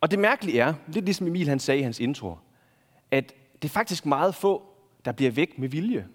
Og 0.00 0.10
det 0.10 0.18
mærkelige 0.18 0.60
er, 0.60 0.74
lidt 0.86 1.04
ligesom 1.04 1.26
Emil 1.26 1.48
han 1.48 1.58
sagde 1.58 1.80
i 1.80 1.82
hans 1.82 2.00
intro, 2.00 2.36
at 3.10 3.34
det 3.62 3.68
er 3.68 3.72
faktisk 3.72 4.06
meget 4.06 4.34
få, 4.34 4.62
der 5.04 5.12
bliver 5.12 5.30
væk 5.30 5.58
med 5.58 5.68
vilje. 5.68 6.08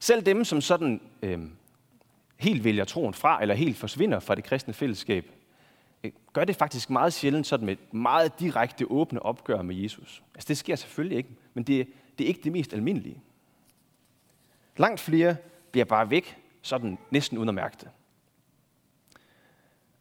Selv 0.00 0.22
dem, 0.26 0.44
som 0.44 0.60
sådan 0.60 1.00
øh, 1.22 1.38
helt 2.36 2.64
vælger 2.64 2.84
troen 2.84 3.14
fra, 3.14 3.42
eller 3.42 3.54
helt 3.54 3.76
forsvinder 3.76 4.20
fra 4.20 4.34
det 4.34 4.44
kristne 4.44 4.74
fællesskab, 4.74 5.30
øh, 6.04 6.12
gør 6.32 6.44
det 6.44 6.56
faktisk 6.56 6.90
meget 6.90 7.12
sjældent 7.12 7.46
sådan 7.46 7.66
med 7.66 7.72
et 7.72 7.94
meget 7.94 8.40
direkte 8.40 8.90
åbne 8.90 9.22
opgør 9.22 9.62
med 9.62 9.74
Jesus. 9.74 10.22
Altså 10.34 10.48
det 10.48 10.58
sker 10.58 10.76
selvfølgelig 10.76 11.18
ikke, 11.18 11.30
men 11.54 11.64
det, 11.64 11.88
det 12.18 12.24
er 12.24 12.28
ikke 12.28 12.40
det 12.44 12.52
mest 12.52 12.72
almindelige. 12.72 13.20
Langt 14.76 15.00
flere 15.00 15.36
bliver 15.70 15.84
bare 15.84 16.10
væk, 16.10 16.36
sådan 16.62 16.98
næsten 17.10 17.38
uden 17.38 17.48
at 17.48 17.54
mærke 17.54 17.76
det. 17.80 17.88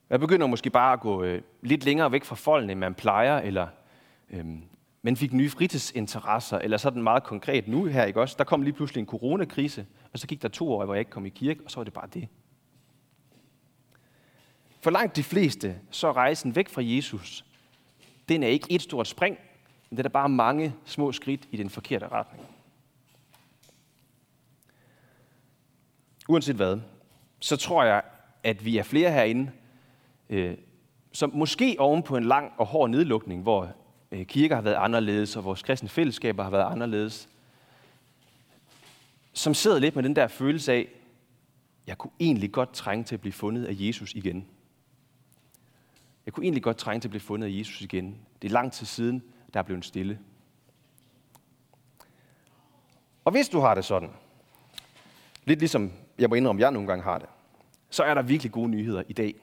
Man 0.10 0.20
begynder 0.20 0.48
måske 0.48 0.70
bare 0.70 0.94
at 0.94 1.00
gå 1.00 1.24
øh, 1.24 1.42
lidt 1.62 1.86
længere 1.86 2.12
væk 2.12 2.24
fra 2.24 2.36
folden, 2.36 2.70
end 2.70 2.80
man 2.80 2.94
plejer, 2.94 3.38
eller 3.38 3.68
øh, 4.30 4.46
men 5.06 5.18
fik 5.18 5.34
nye 5.34 5.50
fritidsinteresser, 5.50 6.58
eller 6.58 6.78
sådan 6.78 7.04
meget 7.04 7.24
konkret 7.24 7.68
nu 7.68 7.86
her, 7.86 8.04
ikke 8.04 8.22
også? 8.22 8.36
Der 8.38 8.44
kom 8.44 8.62
lige 8.62 8.74
pludselig 8.74 9.02
en 9.02 9.08
coronakrise, 9.08 9.86
og 10.14 10.20
så 10.20 10.28
gik 10.28 10.42
der 10.42 10.48
to 10.48 10.72
år, 10.72 10.86
hvor 10.86 10.94
jeg 10.94 11.00
ikke 11.00 11.12
kom 11.12 11.26
i 11.26 11.30
kirke, 11.30 11.62
og 11.66 11.72
så 11.72 11.80
var 11.80 11.84
det 11.84 11.94
bare 11.94 12.08
det. 12.14 12.28
For 14.82 14.92
langt 14.92 15.16
de 15.16 15.24
fleste, 15.24 15.80
så 15.92 16.08
er 16.08 16.18
rejsen 16.18 16.56
væk 16.56 16.70
fra 16.70 16.82
Jesus, 16.84 17.46
den 18.30 18.44
er 18.44 18.48
ikke 18.48 18.68
et 18.70 18.82
stort 18.82 19.08
spring, 19.08 19.38
men 19.90 19.98
det 19.98 20.06
er 20.06 20.10
bare 20.10 20.30
mange 20.30 20.76
små 20.86 21.12
skridt 21.12 21.48
i 21.52 21.58
den 21.58 21.70
forkerte 21.70 22.08
retning. 22.08 22.46
Uanset 26.30 26.56
hvad, 26.56 26.80
så 27.40 27.58
tror 27.58 27.84
jeg, 27.84 28.02
at 28.44 28.66
vi 28.66 28.78
er 28.78 28.84
flere 28.84 29.12
herinde, 29.12 29.52
øh, 30.30 30.58
som 31.12 31.32
måske 31.34 31.76
oven 31.80 32.04
på 32.04 32.18
en 32.18 32.24
lang 32.24 32.52
og 32.58 32.66
hård 32.66 32.90
nedlukning, 32.90 33.42
hvor 33.42 33.76
Øh, 34.12 34.26
kirker 34.26 34.56
har 34.56 34.62
været 34.62 34.76
anderledes, 34.76 35.36
og 35.36 35.44
vores 35.44 35.64
kristne 35.64 35.90
fællesskaber 35.90 36.44
har 36.44 36.50
været 36.50 36.72
anderledes, 36.72 37.30
som 39.34 39.54
sidder 39.54 39.80
lidt 39.80 39.96
med 39.96 40.04
den 40.04 40.16
der 40.16 40.28
følelse 40.28 40.74
af, 40.74 40.88
jeg 41.88 41.98
kunne 41.98 42.12
egentlig 42.20 42.52
godt 42.52 42.74
trænge 42.74 43.04
til 43.04 43.16
at 43.16 43.22
blive 43.22 43.34
fundet 43.34 43.66
af 43.66 43.76
Jesus 43.78 44.14
igen. 44.14 44.48
Jeg 46.26 46.34
kunne 46.34 46.44
egentlig 46.44 46.64
godt 46.64 46.78
trænge 46.78 47.02
til 47.02 47.08
at 47.08 47.12
blive 47.12 47.22
fundet 47.22 47.48
af 47.48 47.58
Jesus 47.58 47.82
igen. 47.82 48.18
Det 48.42 48.48
er 48.48 48.52
lang 48.52 48.72
tid 48.72 48.86
siden, 48.86 49.24
der 49.54 49.60
er 49.60 49.64
blevet 49.64 49.86
stille. 49.86 50.20
Og 53.26 53.32
hvis 53.32 53.50
du 53.50 53.60
har 53.60 53.76
det 53.76 53.86
sådan, 53.86 54.10
lidt 55.46 55.60
ligesom 55.60 55.92
jeg 56.20 56.30
må 56.30 56.36
indrømme, 56.36 56.62
jeg 56.62 56.72
nogle 56.72 56.88
gange 56.88 57.04
har 57.04 57.18
det, 57.18 57.30
så 57.90 58.04
er 58.04 58.14
der 58.14 58.22
virkelig 58.22 58.52
gode 58.52 58.70
nyheder 58.70 59.04
i 59.08 59.14
dag. 59.14 59.36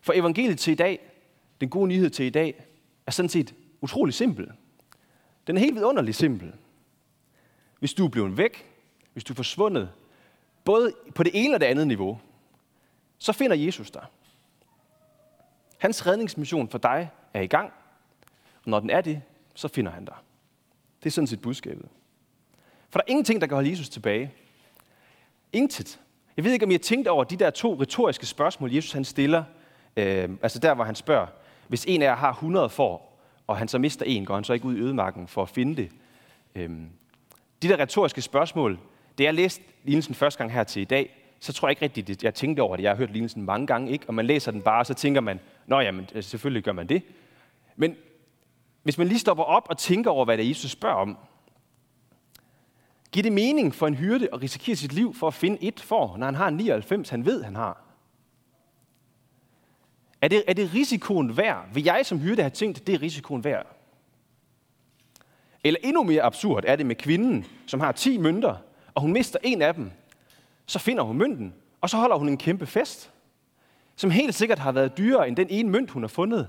For 0.00 0.12
evangeliet 0.12 0.58
til 0.58 0.72
i 0.72 0.76
dag, 0.76 1.12
den 1.60 1.68
gode 1.68 1.88
nyhed 1.88 2.10
til 2.10 2.24
i 2.24 2.30
dag, 2.30 2.65
er 3.06 3.10
sådan 3.10 3.28
set 3.28 3.54
utrolig 3.80 4.14
simpel. 4.14 4.52
Den 5.46 5.56
er 5.56 5.60
helt 5.60 5.74
vidunderlig 5.74 6.14
simpel. 6.14 6.52
Hvis 7.78 7.94
du 7.94 8.04
er 8.04 8.08
blevet 8.08 8.36
væk, 8.36 8.72
hvis 9.12 9.24
du 9.24 9.32
er 9.32 9.36
forsvundet, 9.36 9.90
både 10.64 10.92
på 11.14 11.22
det 11.22 11.32
ene 11.34 11.54
og 11.54 11.60
det 11.60 11.66
andet 11.66 11.86
niveau, 11.86 12.20
så 13.18 13.32
finder 13.32 13.56
Jesus 13.56 13.90
dig. 13.90 14.06
Hans 15.78 16.06
redningsmission 16.06 16.68
for 16.68 16.78
dig 16.78 17.10
er 17.34 17.40
i 17.40 17.46
gang, 17.46 17.72
og 18.64 18.70
når 18.70 18.80
den 18.80 18.90
er 18.90 19.00
det, 19.00 19.22
så 19.54 19.68
finder 19.68 19.92
han 19.92 20.04
dig. 20.04 20.16
Det 21.00 21.06
er 21.06 21.10
sådan 21.10 21.26
set 21.26 21.42
budskabet. 21.42 21.88
For 22.90 22.98
der 22.98 23.04
er 23.06 23.10
ingenting, 23.10 23.40
der 23.40 23.46
kan 23.46 23.54
holde 23.54 23.70
Jesus 23.70 23.88
tilbage. 23.88 24.32
Intet. 25.52 26.00
Jeg 26.36 26.44
ved 26.44 26.52
ikke, 26.52 26.64
om 26.64 26.70
I 26.70 26.74
har 26.74 26.78
tænkt 26.78 27.08
over 27.08 27.24
de 27.24 27.36
der 27.36 27.50
to 27.50 27.80
retoriske 27.80 28.26
spørgsmål, 28.26 28.74
Jesus 28.74 28.92
han 28.92 29.04
stiller 29.04 29.44
Øh, 29.96 30.28
altså 30.42 30.58
der, 30.58 30.74
hvor 30.74 30.84
han 30.84 30.94
spørger, 30.94 31.26
hvis 31.68 31.84
en 31.88 32.02
af 32.02 32.06
jer 32.06 32.16
har 32.16 32.32
100 32.32 32.68
får, 32.68 33.20
og 33.46 33.56
han 33.56 33.68
så 33.68 33.78
mister 33.78 34.06
en, 34.06 34.24
går 34.24 34.34
han 34.34 34.44
så 34.44 34.52
ikke 34.52 34.66
ud 34.66 34.76
i 34.76 34.80
ødemarken 34.80 35.28
for 35.28 35.42
at 35.42 35.48
finde 35.48 35.76
det? 35.76 35.90
Øhm, 36.54 36.88
de 37.62 37.68
der 37.68 37.78
retoriske 37.78 38.22
spørgsmål, 38.22 38.78
det 39.18 39.24
jeg 39.24 39.34
læste 39.34 39.64
lignelsen 39.84 40.14
første 40.14 40.38
gang 40.38 40.52
her 40.52 40.64
til 40.64 40.82
i 40.82 40.84
dag, 40.84 41.22
så 41.40 41.52
tror 41.52 41.68
jeg 41.68 41.72
ikke 41.72 41.82
rigtigt, 41.82 42.10
at 42.10 42.24
jeg 42.24 42.34
tænkte 42.34 42.60
over 42.60 42.76
det. 42.76 42.82
Jeg 42.82 42.90
har 42.90 42.96
hørt 42.96 43.10
lignelsen 43.10 43.42
mange 43.42 43.66
gange, 43.66 43.92
ikke? 43.92 44.04
og 44.08 44.14
man 44.14 44.26
læser 44.26 44.52
den 44.52 44.62
bare, 44.62 44.84
så 44.84 44.94
tænker 44.94 45.20
man, 45.20 45.40
nå 45.66 45.80
jamen, 45.80 46.08
øh, 46.14 46.22
selvfølgelig 46.22 46.64
gør 46.64 46.72
man 46.72 46.86
det. 46.86 47.02
Men 47.76 47.96
hvis 48.82 48.98
man 48.98 49.08
lige 49.08 49.18
stopper 49.18 49.44
op 49.44 49.66
og 49.70 49.78
tænker 49.78 50.10
over, 50.10 50.24
hvad 50.24 50.36
det 50.36 50.44
er, 50.44 50.48
Jesus 50.48 50.70
spørger 50.70 50.96
om, 50.96 51.18
giver 53.12 53.22
det 53.22 53.32
mening 53.32 53.74
for 53.74 53.86
en 53.86 53.94
hyrde 53.94 54.28
at 54.32 54.42
risikere 54.42 54.76
sit 54.76 54.92
liv 54.92 55.14
for 55.14 55.26
at 55.26 55.34
finde 55.34 55.64
et 55.64 55.80
får, 55.80 56.16
når 56.16 56.26
han 56.26 56.34
har 56.34 56.50
99, 56.50 57.08
han 57.08 57.26
ved, 57.26 57.42
han 57.42 57.56
har? 57.56 57.85
Er 60.26 60.28
det, 60.28 60.44
er 60.46 60.52
det 60.52 60.74
risikoen 60.74 61.36
værd? 61.36 61.64
Vil 61.74 61.84
jeg 61.84 62.06
som 62.06 62.18
hyrde 62.18 62.42
have 62.42 62.50
tænkt, 62.50 62.80
at 62.80 62.86
det 62.86 62.94
er 62.94 63.02
risikoen 63.02 63.44
værd? 63.44 63.66
Eller 65.64 65.80
endnu 65.82 66.02
mere 66.02 66.22
absurd 66.22 66.64
er 66.66 66.76
det 66.76 66.86
med 66.86 66.96
kvinden, 66.96 67.46
som 67.66 67.80
har 67.80 67.92
10 67.92 68.18
mønter, 68.18 68.56
og 68.94 69.02
hun 69.02 69.12
mister 69.12 69.38
en 69.42 69.62
af 69.62 69.74
dem. 69.74 69.90
Så 70.66 70.78
finder 70.78 71.02
hun 71.02 71.18
mønten, 71.18 71.54
og 71.80 71.90
så 71.90 71.96
holder 71.96 72.16
hun 72.16 72.28
en 72.28 72.38
kæmpe 72.38 72.66
fest, 72.66 73.10
som 73.96 74.10
helt 74.10 74.34
sikkert 74.34 74.58
har 74.58 74.72
været 74.72 74.98
dyrere 74.98 75.28
end 75.28 75.36
den 75.36 75.46
ene 75.50 75.70
mønt, 75.70 75.90
hun 75.90 76.02
har 76.02 76.08
fundet. 76.08 76.48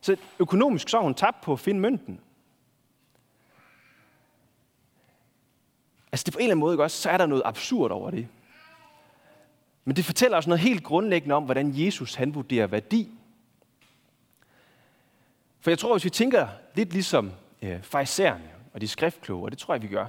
Så 0.00 0.16
økonomisk 0.38 0.88
så 0.88 0.96
har 0.96 1.04
hun 1.04 1.14
tabt 1.14 1.40
på 1.40 1.52
at 1.52 1.60
finde 1.60 1.80
mønten. 1.80 2.20
Altså 6.12 6.24
det 6.24 6.32
på 6.32 6.38
en 6.38 6.42
eller 6.42 6.52
anden 6.52 6.60
måde, 6.60 6.74
ikke 6.74 6.82
også, 6.82 7.02
så 7.02 7.10
er 7.10 7.16
der 7.16 7.26
noget 7.26 7.42
absurd 7.44 7.90
over 7.90 8.10
det. 8.10 8.28
Men 9.84 9.96
det 9.96 10.04
fortæller 10.04 10.38
os 10.38 10.46
noget 10.46 10.60
helt 10.60 10.84
grundlæggende 10.84 11.34
om, 11.34 11.44
hvordan 11.44 11.72
Jesus 11.74 12.14
han 12.14 12.34
vurderer 12.34 12.66
værdi. 12.66 13.10
For 15.60 15.70
jeg 15.70 15.78
tror, 15.78 15.94
hvis 15.94 16.04
vi 16.04 16.10
tænker 16.10 16.48
lidt 16.74 16.92
ligesom 16.92 17.32
øh, 17.62 17.82
fejserne 17.82 18.50
og 18.72 18.80
de 18.80 18.88
skriftkloge, 18.88 19.44
og 19.44 19.50
det 19.50 19.58
tror 19.58 19.74
jeg, 19.74 19.82
vi 19.82 19.88
gør, 19.88 20.06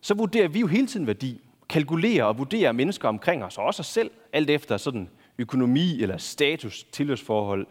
så 0.00 0.14
vurderer 0.14 0.48
vi 0.48 0.60
jo 0.60 0.66
hele 0.66 0.86
tiden 0.86 1.06
værdi. 1.06 1.40
Kalkulerer 1.68 2.24
og 2.24 2.38
vurderer 2.38 2.72
mennesker 2.72 3.08
omkring 3.08 3.44
os, 3.44 3.58
og 3.58 3.64
også 3.64 3.80
os 3.80 3.86
selv, 3.86 4.10
alt 4.32 4.50
efter 4.50 4.76
sådan 4.76 5.10
økonomi 5.38 6.02
eller 6.02 6.16
status, 6.16 6.84
tilhørsforhold, 6.84 7.66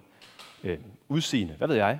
øh, 0.63 0.79
udseende, 1.09 1.53
hvad 1.53 1.67
ved 1.67 1.75
jeg. 1.75 1.99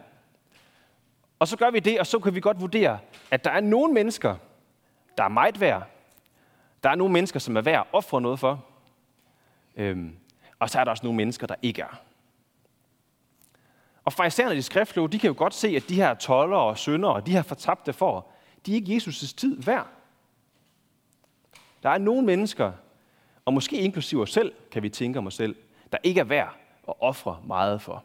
Og 1.40 1.48
så 1.48 1.58
gør 1.58 1.72
vi 1.72 1.80
det, 1.80 2.00
og 2.00 2.08
så 2.08 2.20
kan 2.20 2.36
vi 2.36 2.40
godt 2.40 2.62
vurdere, 2.62 3.00
at 3.32 3.44
der 3.44 3.52
er 3.52 3.62
nogle 3.62 3.94
mennesker, 3.94 4.36
der 5.18 5.24
er 5.24 5.28
meget 5.28 5.60
værd. 5.60 5.90
Der 6.84 6.90
er 6.90 6.96
nogle 6.96 7.14
mennesker, 7.14 7.40
som 7.40 7.58
er 7.58 7.62
værd 7.62 7.80
at 7.80 7.94
ofre 7.94 8.22
noget 8.22 8.40
for. 8.40 8.66
Øhm, 9.76 10.16
og 10.60 10.70
så 10.70 10.80
er 10.80 10.84
der 10.84 10.92
også 10.92 11.04
nogle 11.04 11.18
mennesker, 11.18 11.48
der 11.48 11.56
ikke 11.62 11.82
er. 11.82 12.00
Og 14.06 14.14
farisæerne 14.14 14.56
i 14.56 14.62
skriftlov, 14.62 15.10
de 15.10 15.20
kan 15.20 15.28
jo 15.28 15.36
godt 15.38 15.54
se, 15.54 15.68
at 15.68 15.90
de 15.90 15.96
her 15.96 16.14
toller 16.14 16.58
og 16.58 16.78
sønder 16.78 17.10
og 17.10 17.26
de 17.26 17.32
her 17.32 17.42
fortabte 17.42 17.94
for, 17.94 18.28
de 18.66 18.72
er 18.72 18.76
ikke 18.76 18.96
Jesus' 18.96 19.36
tid 19.36 19.62
værd. 19.62 19.88
Der 21.84 21.90
er 21.90 21.98
nogle 21.98 22.22
mennesker, 22.22 22.72
og 23.46 23.54
måske 23.54 23.78
inklusive 23.78 24.22
os 24.22 24.32
selv, 24.32 24.54
kan 24.72 24.84
vi 24.84 24.90
tænke 24.90 25.20
om 25.20 25.28
os 25.28 25.34
selv, 25.34 25.56
der 25.92 25.98
ikke 26.04 26.20
er 26.20 26.24
værd 26.24 26.56
at 26.88 26.94
ofre 27.00 27.40
meget 27.46 27.82
for. 27.82 28.04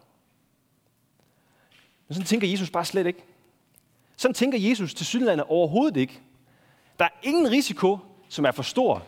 Men 2.09 2.15
sådan 2.15 2.27
tænker 2.27 2.49
Jesus 2.49 2.71
bare 2.71 2.85
slet 2.85 3.07
ikke. 3.07 3.25
Sådan 4.17 4.35
tænker 4.35 4.59
Jesus 4.59 4.95
til 4.95 5.07
synligheden 5.07 5.41
overhovedet 5.41 5.97
ikke. 5.97 6.21
Der 6.99 7.05
er 7.05 7.09
ingen 7.23 7.51
risiko, 7.51 7.99
som 8.29 8.45
er 8.45 8.51
for 8.51 8.63
stor, 8.63 9.03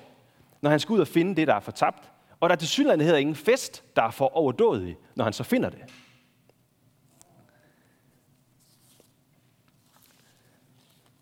når 0.60 0.70
han 0.70 0.80
skal 0.80 0.92
ud 0.92 1.00
og 1.00 1.08
finde 1.08 1.36
det, 1.36 1.48
der 1.48 1.54
er 1.54 1.60
fortabt. 1.60 2.10
Og 2.40 2.48
der 2.48 2.54
er 2.54 2.58
til 2.58 2.68
synligheden 2.68 3.00
hedder 3.00 3.18
ingen 3.18 3.36
fest, 3.36 3.84
der 3.96 4.02
er 4.02 4.10
for 4.10 4.36
overdådig, 4.36 4.96
når 5.14 5.24
han 5.24 5.32
så 5.32 5.44
finder 5.44 5.70
det. 5.70 5.80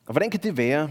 Og 0.06 0.12
hvordan 0.12 0.30
kan 0.30 0.40
det 0.40 0.56
være? 0.56 0.90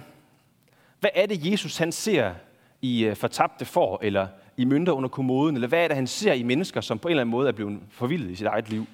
Hvad 0.99 1.09
er 1.13 1.25
det, 1.25 1.51
Jesus 1.51 1.77
han 1.77 1.91
ser 1.91 2.33
i 2.81 3.05
øh, 3.05 3.15
fortabte 3.15 3.65
får, 3.65 3.99
eller 4.01 4.27
i 4.57 4.65
mønter 4.65 4.93
under 4.93 5.09
kommoden, 5.09 5.55
eller 5.55 5.67
hvad 5.67 5.83
er 5.83 5.87
det, 5.87 5.95
han 5.95 6.07
ser 6.07 6.33
i 6.33 6.43
mennesker, 6.43 6.81
som 6.81 6.99
på 6.99 7.07
en 7.07 7.11
eller 7.11 7.21
anden 7.21 7.31
måde 7.31 7.47
er 7.47 7.51
blevet 7.51 7.79
forvildet 7.89 8.31
i 8.31 8.35
sit 8.35 8.47
eget 8.47 8.69
liv? 8.69 8.85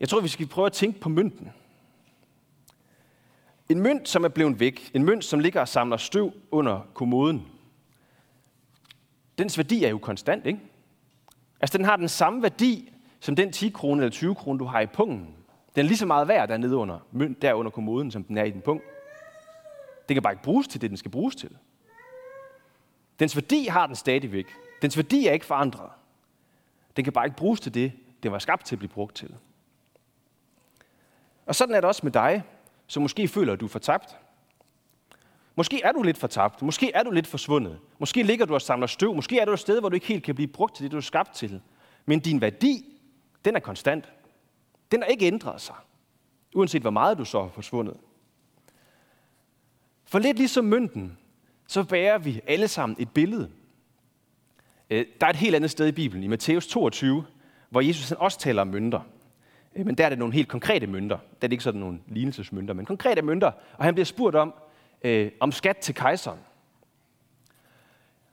Jeg 0.00 0.08
tror, 0.08 0.20
vi 0.20 0.28
skal 0.28 0.46
prøve 0.46 0.66
at 0.66 0.72
tænke 0.72 1.00
på 1.00 1.08
mønten. 1.08 1.52
En 3.68 3.80
mønt, 3.80 4.08
som 4.08 4.24
er 4.24 4.28
blevet 4.28 4.60
væk, 4.60 4.90
en 4.94 5.04
mønt, 5.04 5.24
som 5.24 5.40
ligger 5.40 5.60
og 5.60 5.68
samler 5.68 5.96
støv 5.96 6.32
under 6.50 6.80
kommoden, 6.94 7.46
dens 9.38 9.58
værdi 9.58 9.84
er 9.84 9.88
jo 9.88 9.98
konstant, 9.98 10.46
ikke? 10.46 10.60
Altså, 11.60 11.78
den 11.78 11.84
har 11.84 11.96
den 11.96 12.08
samme 12.08 12.42
værdi, 12.42 12.92
som 13.20 13.36
den 13.36 13.52
10 13.52 13.68
krone 13.68 14.02
eller 14.02 14.10
20 14.10 14.34
krone, 14.34 14.58
du 14.58 14.64
har 14.64 14.80
i 14.80 14.86
pungen. 14.86 15.36
Den 15.74 15.84
er 15.84 15.88
lige 15.88 15.96
så 15.96 16.06
meget 16.06 16.28
værd 16.28 16.48
dernede 16.48 16.76
under, 16.76 16.98
mønt 17.12 17.42
der 17.42 17.54
under 17.54 17.70
kommoden, 17.70 18.10
som 18.10 18.24
den 18.24 18.38
er 18.38 18.44
i 18.44 18.50
din 18.50 18.60
pung. 18.60 18.82
Det 20.08 20.14
kan 20.14 20.22
bare 20.22 20.32
ikke 20.32 20.42
bruges 20.42 20.68
til 20.68 20.80
det, 20.80 20.90
den 20.90 20.96
skal 20.96 21.10
bruges 21.10 21.36
til. 21.36 21.56
Dens 23.18 23.36
værdi 23.36 23.66
har 23.66 23.86
den 23.86 23.96
stadigvæk. 23.96 24.46
Dens 24.82 24.96
værdi 24.96 25.26
er 25.26 25.32
ikke 25.32 25.46
forandret. 25.46 25.90
Den 26.96 27.04
kan 27.04 27.12
bare 27.12 27.26
ikke 27.26 27.36
bruges 27.36 27.60
til 27.60 27.74
det, 27.74 27.92
den 28.22 28.32
var 28.32 28.38
skabt 28.38 28.66
til 28.66 28.74
at 28.74 28.78
blive 28.78 28.88
brugt 28.88 29.16
til. 29.16 29.34
Og 31.46 31.54
sådan 31.54 31.74
er 31.74 31.80
det 31.80 31.88
også 31.88 32.00
med 32.04 32.12
dig, 32.12 32.42
så 32.86 33.00
måske 33.00 33.28
føler, 33.28 33.52
at 33.52 33.60
du 33.60 33.64
er 33.64 33.68
fortabt. 33.68 34.16
Måske 35.56 35.82
er 35.82 35.92
du 35.92 36.02
lidt 36.02 36.18
fortabt. 36.18 36.62
Måske 36.62 36.92
er 36.92 37.02
du 37.02 37.10
lidt 37.10 37.26
forsvundet. 37.26 37.78
Måske 37.98 38.22
ligger 38.22 38.46
du 38.46 38.54
og 38.54 38.62
samler 38.62 38.86
støv. 38.86 39.14
Måske 39.14 39.38
er 39.38 39.44
du 39.44 39.52
et 39.52 39.58
sted, 39.58 39.80
hvor 39.80 39.88
du 39.88 39.94
ikke 39.94 40.06
helt 40.06 40.24
kan 40.24 40.34
blive 40.34 40.48
brugt 40.48 40.76
til 40.76 40.84
det, 40.84 40.92
du 40.92 40.96
er 40.96 41.00
skabt 41.00 41.34
til. 41.34 41.60
Men 42.06 42.20
din 42.20 42.40
værdi, 42.40 42.84
den 43.44 43.56
er 43.56 43.60
konstant. 43.60 44.12
Den 44.92 45.02
har 45.02 45.08
ikke 45.08 45.26
ændret 45.26 45.60
sig. 45.60 45.74
Uanset 46.54 46.82
hvor 46.82 46.90
meget 46.90 47.18
du 47.18 47.24
så 47.24 47.42
har 47.42 47.48
forsvundet. 47.48 47.96
For 50.04 50.18
lidt 50.18 50.36
ligesom 50.36 50.64
mønten, 50.64 51.18
så 51.66 51.84
bærer 51.84 52.18
vi 52.18 52.40
alle 52.46 52.68
sammen 52.68 52.96
et 52.98 53.10
billede. 53.10 53.50
Øh, 54.90 55.06
der 55.20 55.26
er 55.26 55.30
et 55.30 55.36
helt 55.36 55.56
andet 55.56 55.70
sted 55.70 55.86
i 55.86 55.92
Bibelen, 55.92 56.24
i 56.24 56.26
Matthæus 56.26 56.66
22, 56.66 57.24
hvor 57.70 57.80
Jesus 57.80 58.12
også 58.12 58.38
taler 58.38 58.62
om 58.62 58.68
mønter. 58.68 59.00
Øh, 59.76 59.86
men 59.86 59.94
der 59.94 60.04
er 60.04 60.08
det 60.08 60.18
nogle 60.18 60.34
helt 60.34 60.48
konkrete 60.48 60.86
mønter. 60.86 61.16
Der 61.16 61.22
er 61.42 61.46
det 61.46 61.52
ikke 61.52 61.64
sådan 61.64 61.80
nogle 61.80 61.98
lignelsesmønter, 62.06 62.74
men 62.74 62.86
konkrete 62.86 63.22
mønter. 63.22 63.52
Og 63.78 63.84
han 63.84 63.94
bliver 63.94 64.04
spurgt 64.04 64.36
om, 64.36 64.54
øh, 65.02 65.30
om 65.40 65.52
skat 65.52 65.76
til 65.76 65.94
kejseren. 65.94 66.38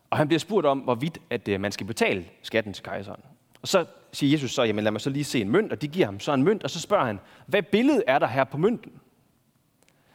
Og 0.10 0.18
han 0.18 0.28
bliver 0.28 0.40
spurgt 0.40 0.66
om, 0.66 0.80
hvorvidt 0.80 1.18
at, 1.30 1.48
øh, 1.48 1.62
man 1.62 1.72
skal 1.72 1.88
betale 1.88 2.26
skatten 2.42 2.74
til 2.74 2.84
kejseren. 2.84 3.22
Og 3.62 3.68
så 3.68 3.86
siger 4.12 4.32
Jesus 4.32 4.52
så, 4.52 4.64
jamen 4.64 4.84
lad 4.84 4.92
mig 4.92 5.02
så 5.02 5.10
lige 5.10 5.24
se 5.24 5.42
en 5.42 5.50
mønt, 5.50 5.72
og 5.72 5.82
de 5.82 5.88
giver 5.88 6.06
ham 6.06 6.20
så 6.20 6.34
en 6.34 6.44
mønt, 6.44 6.64
og 6.64 6.70
så 6.70 6.80
spørger 6.80 7.06
han, 7.06 7.20
hvad 7.46 7.64
billede 7.64 8.04
er 8.08 8.20
der 8.20 8.28
her 8.28 8.44
på 8.44 8.58
mønten? 8.58 8.92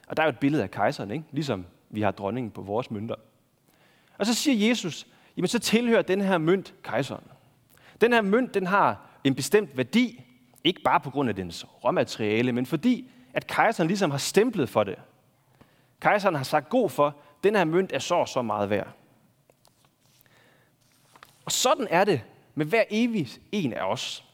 Og 0.08 0.16
der 0.16 0.22
er 0.22 0.26
jo 0.26 0.30
et 0.30 0.38
billede 0.38 0.62
af 0.62 0.70
kejseren, 0.70 1.10
ikke? 1.10 1.24
ligesom 1.30 1.66
vi 1.90 2.02
har 2.02 2.10
dronningen 2.10 2.50
på 2.50 2.62
vores 2.62 2.90
mønter. 2.90 3.14
Og 4.18 4.26
så 4.26 4.34
siger 4.34 4.68
Jesus, 4.68 5.06
jamen 5.36 5.48
så 5.48 5.58
tilhører 5.58 6.02
den 6.02 6.20
her 6.20 6.38
mønt 6.38 6.74
kejseren. 6.82 7.24
Den 8.00 8.12
her 8.12 8.20
mønt, 8.20 8.54
den 8.54 8.66
har 8.66 9.00
en 9.24 9.34
bestemt 9.34 9.76
værdi, 9.76 10.25
ikke 10.66 10.82
bare 10.82 11.00
på 11.00 11.10
grund 11.10 11.28
af 11.28 11.34
dens 11.34 11.66
råmateriale, 11.84 12.52
men 12.52 12.66
fordi, 12.66 13.10
at 13.34 13.46
kejseren 13.46 13.88
ligesom 13.88 14.10
har 14.10 14.18
stemplet 14.18 14.68
for 14.68 14.84
det. 14.84 14.96
Kejseren 16.00 16.34
har 16.34 16.42
sagt 16.42 16.68
god 16.68 16.90
for, 16.90 17.16
den 17.44 17.56
her 17.56 17.64
mønt 17.64 17.92
er 17.92 17.98
så 17.98 18.14
og 18.14 18.28
så 18.28 18.42
meget 18.42 18.70
værd. 18.70 18.88
Og 21.44 21.52
sådan 21.52 21.86
er 21.90 22.04
det 22.04 22.22
med 22.54 22.66
hver 22.66 22.84
evig 22.90 23.28
en 23.52 23.72
af 23.72 23.84
os. 23.84 24.24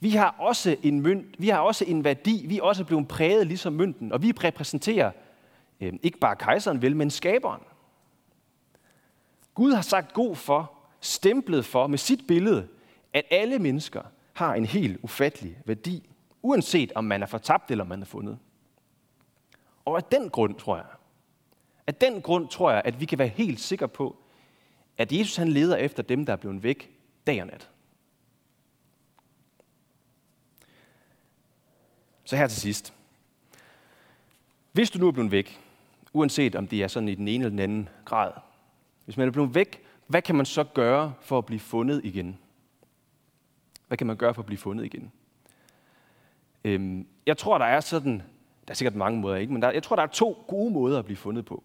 Vi 0.00 0.10
har 0.10 0.34
også 0.38 0.76
en 0.82 1.00
mønt, 1.00 1.26
vi 1.38 1.48
har 1.48 1.58
også 1.58 1.84
en 1.84 2.04
værdi, 2.04 2.44
vi 2.46 2.58
er 2.58 2.62
også 2.62 2.84
blevet 2.84 3.08
præget 3.08 3.46
ligesom 3.46 3.72
mønten, 3.72 4.12
og 4.12 4.22
vi 4.22 4.32
repræsenterer 4.44 5.10
øh, 5.80 5.92
ikke 6.02 6.18
bare 6.18 6.36
kejseren 6.36 6.82
vel, 6.82 6.96
men 6.96 7.10
skaberen. 7.10 7.62
Gud 9.54 9.72
har 9.72 9.82
sagt 9.82 10.12
god 10.12 10.36
for, 10.36 10.72
stemplet 11.00 11.64
for 11.64 11.86
med 11.86 11.98
sit 11.98 12.26
billede, 12.26 12.68
at 13.12 13.24
alle 13.30 13.58
mennesker 13.58 14.02
har 14.32 14.54
en 14.54 14.64
helt 14.64 14.98
ufattelig 15.02 15.58
værdi, 15.64 16.10
uanset 16.42 16.92
om 16.94 17.04
man 17.04 17.22
er 17.22 17.26
fortabt 17.26 17.70
eller 17.70 17.84
man 17.84 18.02
er 18.02 18.06
fundet. 18.06 18.38
Og 19.84 19.96
af 19.96 20.04
den 20.04 20.30
grund, 20.30 20.54
tror 20.54 20.76
jeg, 20.76 20.86
af 21.86 21.94
den 21.94 22.22
grund 22.22 22.48
tror 22.48 22.70
jeg, 22.70 22.82
at 22.84 23.00
vi 23.00 23.04
kan 23.04 23.18
være 23.18 23.28
helt 23.28 23.60
sikre 23.60 23.88
på, 23.88 24.16
at 24.98 25.12
Jesus 25.12 25.36
han 25.36 25.48
leder 25.48 25.76
efter 25.76 26.02
dem, 26.02 26.26
der 26.26 26.32
er 26.32 26.36
blevet 26.36 26.62
væk 26.62 26.98
dag 27.26 27.40
og 27.40 27.46
nat. 27.46 27.70
Så 32.24 32.36
her 32.36 32.46
til 32.46 32.60
sidst. 32.60 32.94
Hvis 34.72 34.90
du 34.90 34.98
nu 34.98 35.08
er 35.08 35.12
blevet 35.12 35.30
væk, 35.30 35.60
uanset 36.12 36.54
om 36.54 36.66
det 36.66 36.82
er 36.82 36.88
sådan 36.88 37.08
i 37.08 37.14
den 37.14 37.28
ene 37.28 37.44
eller 37.44 37.50
den 37.50 37.58
anden 37.58 37.88
grad, 38.04 38.32
hvis 39.04 39.16
man 39.16 39.28
er 39.28 39.32
blevet 39.32 39.54
væk, 39.54 39.82
hvad 40.06 40.22
kan 40.22 40.34
man 40.34 40.46
så 40.46 40.64
gøre 40.64 41.14
for 41.20 41.38
at 41.38 41.46
blive 41.46 41.60
fundet 41.60 42.00
igen? 42.04 42.38
Hvad 43.92 43.96
kan 43.96 44.06
man 44.06 44.16
gøre 44.16 44.34
for 44.34 44.42
at 44.42 44.46
blive 44.46 44.58
fundet 44.58 44.84
igen? 44.84 45.12
Øhm, 46.64 47.06
jeg 47.26 47.38
tror, 47.38 47.58
der 47.58 47.64
er 47.64 47.80
sådan, 47.80 48.22
der 48.66 48.70
er 48.70 48.74
sikkert 48.74 48.94
mange 48.94 49.20
måder, 49.20 49.36
ikke? 49.36 49.52
men 49.52 49.62
der, 49.62 49.70
jeg 49.70 49.82
tror, 49.82 49.96
der 49.96 50.02
er 50.02 50.06
to 50.06 50.44
gode 50.48 50.72
måder 50.72 50.98
at 50.98 51.04
blive 51.04 51.16
fundet 51.16 51.44
på. 51.44 51.62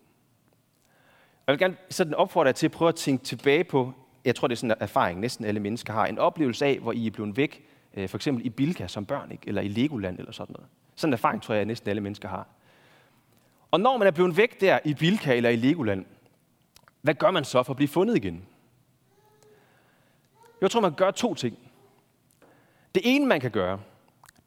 Jeg 1.48 1.54
vil 1.54 1.60
gerne 1.60 1.78
sådan 1.90 2.14
opfordre 2.14 2.48
jer 2.48 2.54
til 2.54 2.68
at 2.68 2.72
prøve 2.72 2.90
at 2.90 2.96
tænke 2.96 3.24
tilbage 3.24 3.64
på 3.64 3.94
jeg 4.26 4.36
tror, 4.36 4.48
det 4.48 4.56
er 4.56 4.58
sådan 4.58 4.72
en 4.72 4.78
erfaring, 4.80 5.20
næsten 5.20 5.46
alle 5.46 5.60
mennesker 5.60 5.94
har. 5.94 6.06
En 6.06 6.20
oplevelse 6.20 6.66
af, 6.66 6.80
hvor 6.80 6.92
I 6.92 7.08
er 7.08 7.12
blevet 7.12 7.38
væk, 7.38 7.66
øh, 7.94 8.10
for 8.10 8.18
eksempel 8.18 8.46
i 8.46 8.50
Bilka 8.50 8.88
som 8.88 9.06
børn, 9.06 9.32
ikke? 9.32 9.48
eller 9.48 9.62
i 9.62 9.68
Legoland 9.68 10.20
eller 10.20 10.32
sådan 10.32 10.54
noget. 10.54 10.70
Sådan 10.96 11.10
en 11.10 11.14
erfaring 11.14 11.42
tror 11.42 11.54
jeg, 11.54 11.62
at 11.62 11.68
næsten 11.68 11.90
alle 11.90 12.02
mennesker 12.02 12.30
har. 12.30 12.48
Og 13.72 13.80
når 13.80 13.98
man 13.98 14.08
er 14.08 14.12
blevet 14.12 14.38
væk 14.38 14.62
der 14.62 14.80
i 14.86 14.94
Bilka 14.94 15.36
eller 15.36 15.50
i 15.50 15.56
Legoland, 15.56 16.06
hvad 17.02 17.14
gør 17.14 17.32
man 17.32 17.44
så 17.44 17.64
for 17.64 17.74
at 17.74 17.78
blive 17.78 17.88
fundet 17.88 18.16
igen? 18.16 18.46
Jeg 20.62 20.72
tror, 20.72 20.82
man 20.82 20.94
gør 20.94 21.12
to 21.12 21.34
ting. 21.34 21.58
Det 22.98 23.16
ene, 23.16 23.26
man 23.26 23.40
kan 23.40 23.52
gøre, 23.52 23.80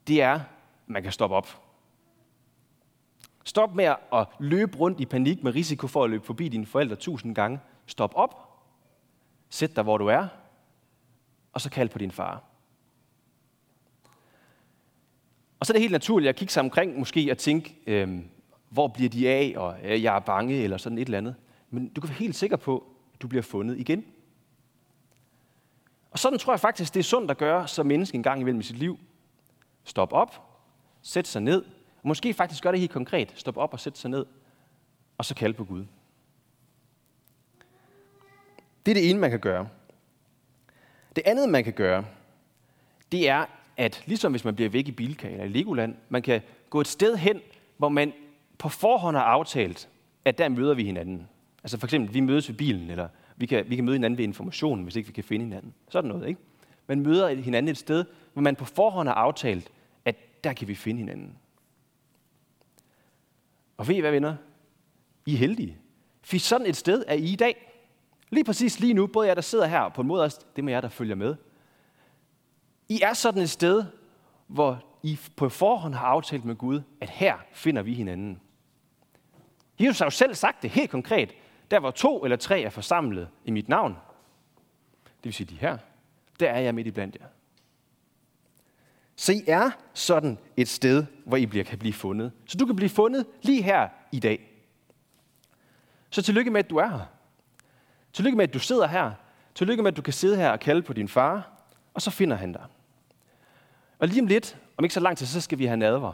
det 0.07 0.21
er, 0.21 0.33
at 0.33 0.41
man 0.87 1.03
kan 1.03 1.11
stoppe 1.11 1.35
op. 1.35 1.61
Stop 3.43 3.75
med 3.75 3.85
at 4.13 4.27
løbe 4.39 4.77
rundt 4.77 4.99
i 4.99 5.05
panik 5.05 5.43
med 5.43 5.55
risiko 5.55 5.87
for 5.87 6.03
at 6.03 6.09
løbe 6.09 6.25
forbi 6.25 6.47
dine 6.47 6.65
forældre 6.65 6.95
tusind 6.95 7.35
gange. 7.35 7.59
Stop 7.85 8.11
op. 8.15 8.35
Sæt 9.49 9.75
dig, 9.75 9.83
hvor 9.83 9.97
du 9.97 10.07
er. 10.07 10.27
Og 11.53 11.61
så 11.61 11.69
kald 11.69 11.89
på 11.89 11.97
din 11.97 12.11
far. 12.11 12.43
Og 15.59 15.65
så 15.65 15.73
er 15.73 15.75
det 15.75 15.81
helt 15.81 15.91
naturligt 15.91 16.29
at 16.29 16.35
kigge 16.35 16.51
sig 16.51 16.63
omkring 16.63 16.99
måske 16.99 17.31
og 17.31 17.37
tænke, 17.37 17.75
øh, 17.87 18.19
hvor 18.69 18.87
bliver 18.87 19.09
de 19.09 19.29
af, 19.29 19.53
og 19.57 19.75
øh, 19.83 20.03
jeg 20.03 20.15
er 20.15 20.19
bange, 20.19 20.63
eller 20.63 20.77
sådan 20.77 20.97
et 20.97 21.05
eller 21.05 21.17
andet. 21.17 21.35
Men 21.69 21.89
du 21.89 22.01
kan 22.01 22.09
være 22.09 22.17
helt 22.17 22.35
sikker 22.35 22.57
på, 22.57 22.93
at 23.13 23.21
du 23.21 23.27
bliver 23.27 23.43
fundet 23.43 23.79
igen. 23.79 24.05
Og 26.11 26.19
sådan 26.19 26.39
tror 26.39 26.53
jeg 26.53 26.59
faktisk, 26.59 26.93
det 26.93 26.99
er 26.99 27.03
sundt 27.03 27.31
at 27.31 27.37
gøre 27.37 27.67
som 27.67 27.85
menneske 27.85 28.15
en 28.15 28.23
gang 28.23 28.41
imellem 28.41 28.59
i 28.59 28.63
sit 28.63 28.77
liv. 28.77 28.99
Stop 29.83 30.13
op, 30.13 30.41
sæt 31.01 31.27
sig 31.27 31.41
ned, 31.41 31.63
og 32.01 32.07
måske 32.07 32.33
faktisk 32.33 32.63
gøre 32.63 32.73
det 32.73 32.79
helt 32.79 32.91
konkret. 32.91 33.33
Stop 33.35 33.57
op 33.57 33.73
og 33.73 33.79
sæt 33.79 33.97
sig 33.97 34.09
ned, 34.09 34.25
og 35.17 35.25
så 35.25 35.35
kalde 35.35 35.53
på 35.53 35.63
Gud. 35.63 35.85
Det 38.85 38.91
er 38.91 38.95
det 38.95 39.09
ene, 39.09 39.19
man 39.19 39.29
kan 39.29 39.39
gøre. 39.39 39.67
Det 41.15 41.23
andet, 41.25 41.49
man 41.49 41.63
kan 41.63 41.73
gøre, 41.73 42.05
det 43.11 43.29
er, 43.29 43.45
at 43.77 44.03
ligesom 44.05 44.31
hvis 44.31 44.45
man 44.45 44.55
bliver 44.55 44.69
væk 44.69 44.87
i 44.87 44.91
Bilka 44.91 45.29
eller 45.29 45.45
i 45.45 45.47
Legoland, 45.47 45.95
man 46.09 46.21
kan 46.21 46.41
gå 46.69 46.81
et 46.81 46.87
sted 46.87 47.15
hen, 47.15 47.41
hvor 47.77 47.89
man 47.89 48.13
på 48.57 48.69
forhånd 48.69 49.17
har 49.17 49.23
aftalt, 49.23 49.89
at 50.25 50.37
der 50.37 50.49
møder 50.49 50.73
vi 50.73 50.83
hinanden. 50.83 51.27
Altså 51.63 51.77
for 51.77 51.87
eksempel, 51.87 52.13
vi 52.13 52.19
mødes 52.19 52.49
ved 52.49 52.55
bilen, 52.55 52.89
eller 52.89 53.07
vi 53.41 53.45
kan, 53.45 53.69
vi 53.69 53.75
kan 53.75 53.85
møde 53.85 53.95
hinanden 53.95 54.17
ved 54.17 54.23
information, 54.23 54.83
hvis 54.83 54.95
ikke 54.95 55.07
vi 55.07 55.13
kan 55.13 55.23
finde 55.23 55.45
hinanden. 55.45 55.73
Sådan 55.89 56.07
noget, 56.07 56.27
ikke? 56.27 56.41
Man 56.87 56.99
møder 56.99 57.35
hinanden 57.35 57.69
et 57.69 57.77
sted, 57.77 58.05
hvor 58.33 58.41
man 58.41 58.55
på 58.55 58.65
forhånd 58.65 59.07
har 59.07 59.15
aftalt, 59.15 59.71
at 60.05 60.43
der 60.43 60.53
kan 60.53 60.67
vi 60.67 60.75
finde 60.75 60.99
hinanden. 60.99 61.37
Og 63.77 63.87
ved 63.87 63.95
I 63.95 63.99
hvad, 63.99 64.11
venner? 64.11 64.35
I 65.25 65.33
er 65.33 65.37
heldige. 65.37 65.77
For 66.23 66.37
sådan 66.37 66.67
et 66.67 66.75
sted 66.75 67.03
er 67.07 67.13
I 67.13 67.33
i 67.33 67.35
dag. 67.35 67.71
Lige 68.29 68.43
præcis 68.43 68.79
lige 68.79 68.93
nu, 68.93 69.07
både 69.07 69.27
jeg, 69.27 69.35
der 69.35 69.41
sidder 69.41 69.65
her, 69.65 69.79
og 69.79 69.93
på 69.93 70.01
en 70.01 70.07
måde 70.07 70.23
også 70.23 70.39
det 70.55 70.63
med 70.63 70.73
jer, 70.73 70.81
der 70.81 70.89
følger 70.89 71.15
med. 71.15 71.35
I 72.89 73.01
er 73.01 73.13
sådan 73.13 73.41
et 73.41 73.49
sted, 73.49 73.85
hvor 74.47 74.83
I 75.03 75.19
på 75.35 75.49
forhånd 75.49 75.93
har 75.93 76.07
aftalt 76.07 76.45
med 76.45 76.55
Gud, 76.55 76.81
at 77.01 77.09
her 77.09 77.35
finder 77.51 77.81
vi 77.81 77.93
hinanden. 77.93 78.41
Jesus 79.79 79.99
har 79.99 80.05
jo 80.05 80.09
selv 80.09 80.35
sagt 80.35 80.61
det 80.61 80.69
helt 80.69 80.89
konkret. 80.89 81.33
Der 81.71 81.79
hvor 81.79 81.91
to 81.91 82.23
eller 82.23 82.37
tre 82.37 82.61
er 82.61 82.69
forsamlet 82.69 83.29
i 83.45 83.51
mit 83.51 83.69
navn, 83.69 83.97
det 85.03 85.23
vil 85.23 85.33
sige 85.33 85.47
de 85.47 85.55
her, 85.55 85.77
der 86.39 86.49
er 86.49 86.59
jeg 86.59 86.75
midt 86.75 86.87
i 86.87 86.91
blandt 86.91 87.17
jer. 87.21 87.27
Så 89.15 89.33
I 89.33 89.43
er 89.47 89.71
sådan 89.93 90.37
et 90.57 90.67
sted, 90.67 91.05
hvor 91.25 91.37
I 91.37 91.45
bliver, 91.45 91.63
kan 91.63 91.79
blive 91.79 91.93
fundet. 91.93 92.31
Så 92.45 92.57
du 92.57 92.65
kan 92.65 92.75
blive 92.75 92.89
fundet 92.89 93.25
lige 93.41 93.61
her 93.61 93.89
i 94.11 94.19
dag. 94.19 94.51
Så 96.09 96.21
tillykke 96.21 96.51
med, 96.51 96.59
at 96.59 96.69
du 96.69 96.77
er 96.77 96.87
her. 96.87 97.05
Tillykke 98.13 98.37
med, 98.37 98.47
at 98.47 98.53
du 98.53 98.59
sidder 98.59 98.87
her. 98.87 99.11
Tillykke 99.55 99.83
med, 99.83 99.91
at 99.91 99.97
du 99.97 100.01
kan 100.01 100.13
sidde 100.13 100.37
her 100.37 100.49
og 100.49 100.59
kalde 100.59 100.81
på 100.81 100.93
din 100.93 101.07
far, 101.07 101.51
og 101.93 102.01
så 102.01 102.11
finder 102.11 102.37
han 102.37 102.51
dig. 102.51 102.65
Og 103.99 104.07
lige 104.07 104.21
om 104.21 104.27
lidt, 104.27 104.57
om 104.77 104.85
ikke 104.85 104.93
så 104.93 104.99
lang 104.99 105.17
tid, 105.17 105.27
så 105.27 105.41
skal 105.41 105.59
vi 105.59 105.65
have 105.65 105.77
nadver. 105.77 106.13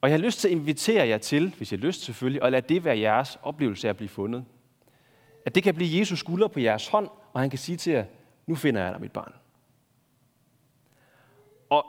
Og 0.00 0.10
jeg 0.10 0.18
har 0.18 0.24
lyst 0.24 0.40
til 0.40 0.48
at 0.48 0.52
invitere 0.52 1.08
jer 1.08 1.18
til, 1.18 1.54
hvis 1.56 1.72
jeg 1.72 1.78
har 1.78 1.86
lyst 1.86 2.02
selvfølgelig, 2.02 2.42
og 2.42 2.52
lade 2.52 2.74
det 2.74 2.84
være 2.84 2.98
jeres 2.98 3.38
oplevelse 3.42 3.88
af 3.88 3.90
at 3.90 3.96
blive 3.96 4.08
fundet. 4.08 4.44
At 5.46 5.54
det 5.54 5.62
kan 5.62 5.74
blive 5.74 5.98
Jesus 5.98 6.18
skulder 6.18 6.48
på 6.48 6.60
jeres 6.60 6.88
hånd, 6.88 7.08
og 7.32 7.40
han 7.40 7.50
kan 7.50 7.58
sige 7.58 7.76
til 7.76 7.92
jer, 7.92 8.04
nu 8.46 8.54
finder 8.54 8.84
jeg 8.84 8.92
dig, 8.92 9.00
mit 9.00 9.12
barn. 9.12 9.32
Og 11.70 11.86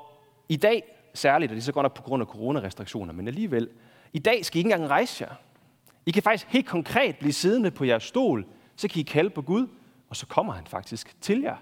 i 0.49 0.55
dag 0.55 0.83
særligt, 1.13 1.51
og 1.51 1.55
det 1.55 1.61
er 1.61 1.65
så 1.65 1.71
godt 1.71 1.83
nok 1.83 1.95
på 1.95 2.01
grund 2.01 2.21
af 2.21 2.27
coronarestriktioner, 2.27 3.13
men 3.13 3.27
alligevel, 3.27 3.69
i 4.13 4.19
dag 4.19 4.45
skal 4.45 4.57
I 4.57 4.59
ikke 4.59 4.73
engang 4.73 4.89
rejse 4.89 5.23
jer. 5.23 5.35
I 6.05 6.11
kan 6.11 6.23
faktisk 6.23 6.47
helt 6.47 6.67
konkret 6.67 7.17
blive 7.17 7.33
siddende 7.33 7.71
på 7.71 7.85
jeres 7.85 8.03
stol, 8.03 8.45
så 8.75 8.87
kan 8.87 8.99
I 8.99 9.03
kalde 9.03 9.29
på 9.29 9.41
Gud, 9.41 9.67
og 10.09 10.15
så 10.15 10.25
kommer 10.25 10.53
han 10.53 10.67
faktisk 10.67 11.15
til 11.21 11.41
jer. 11.41 11.57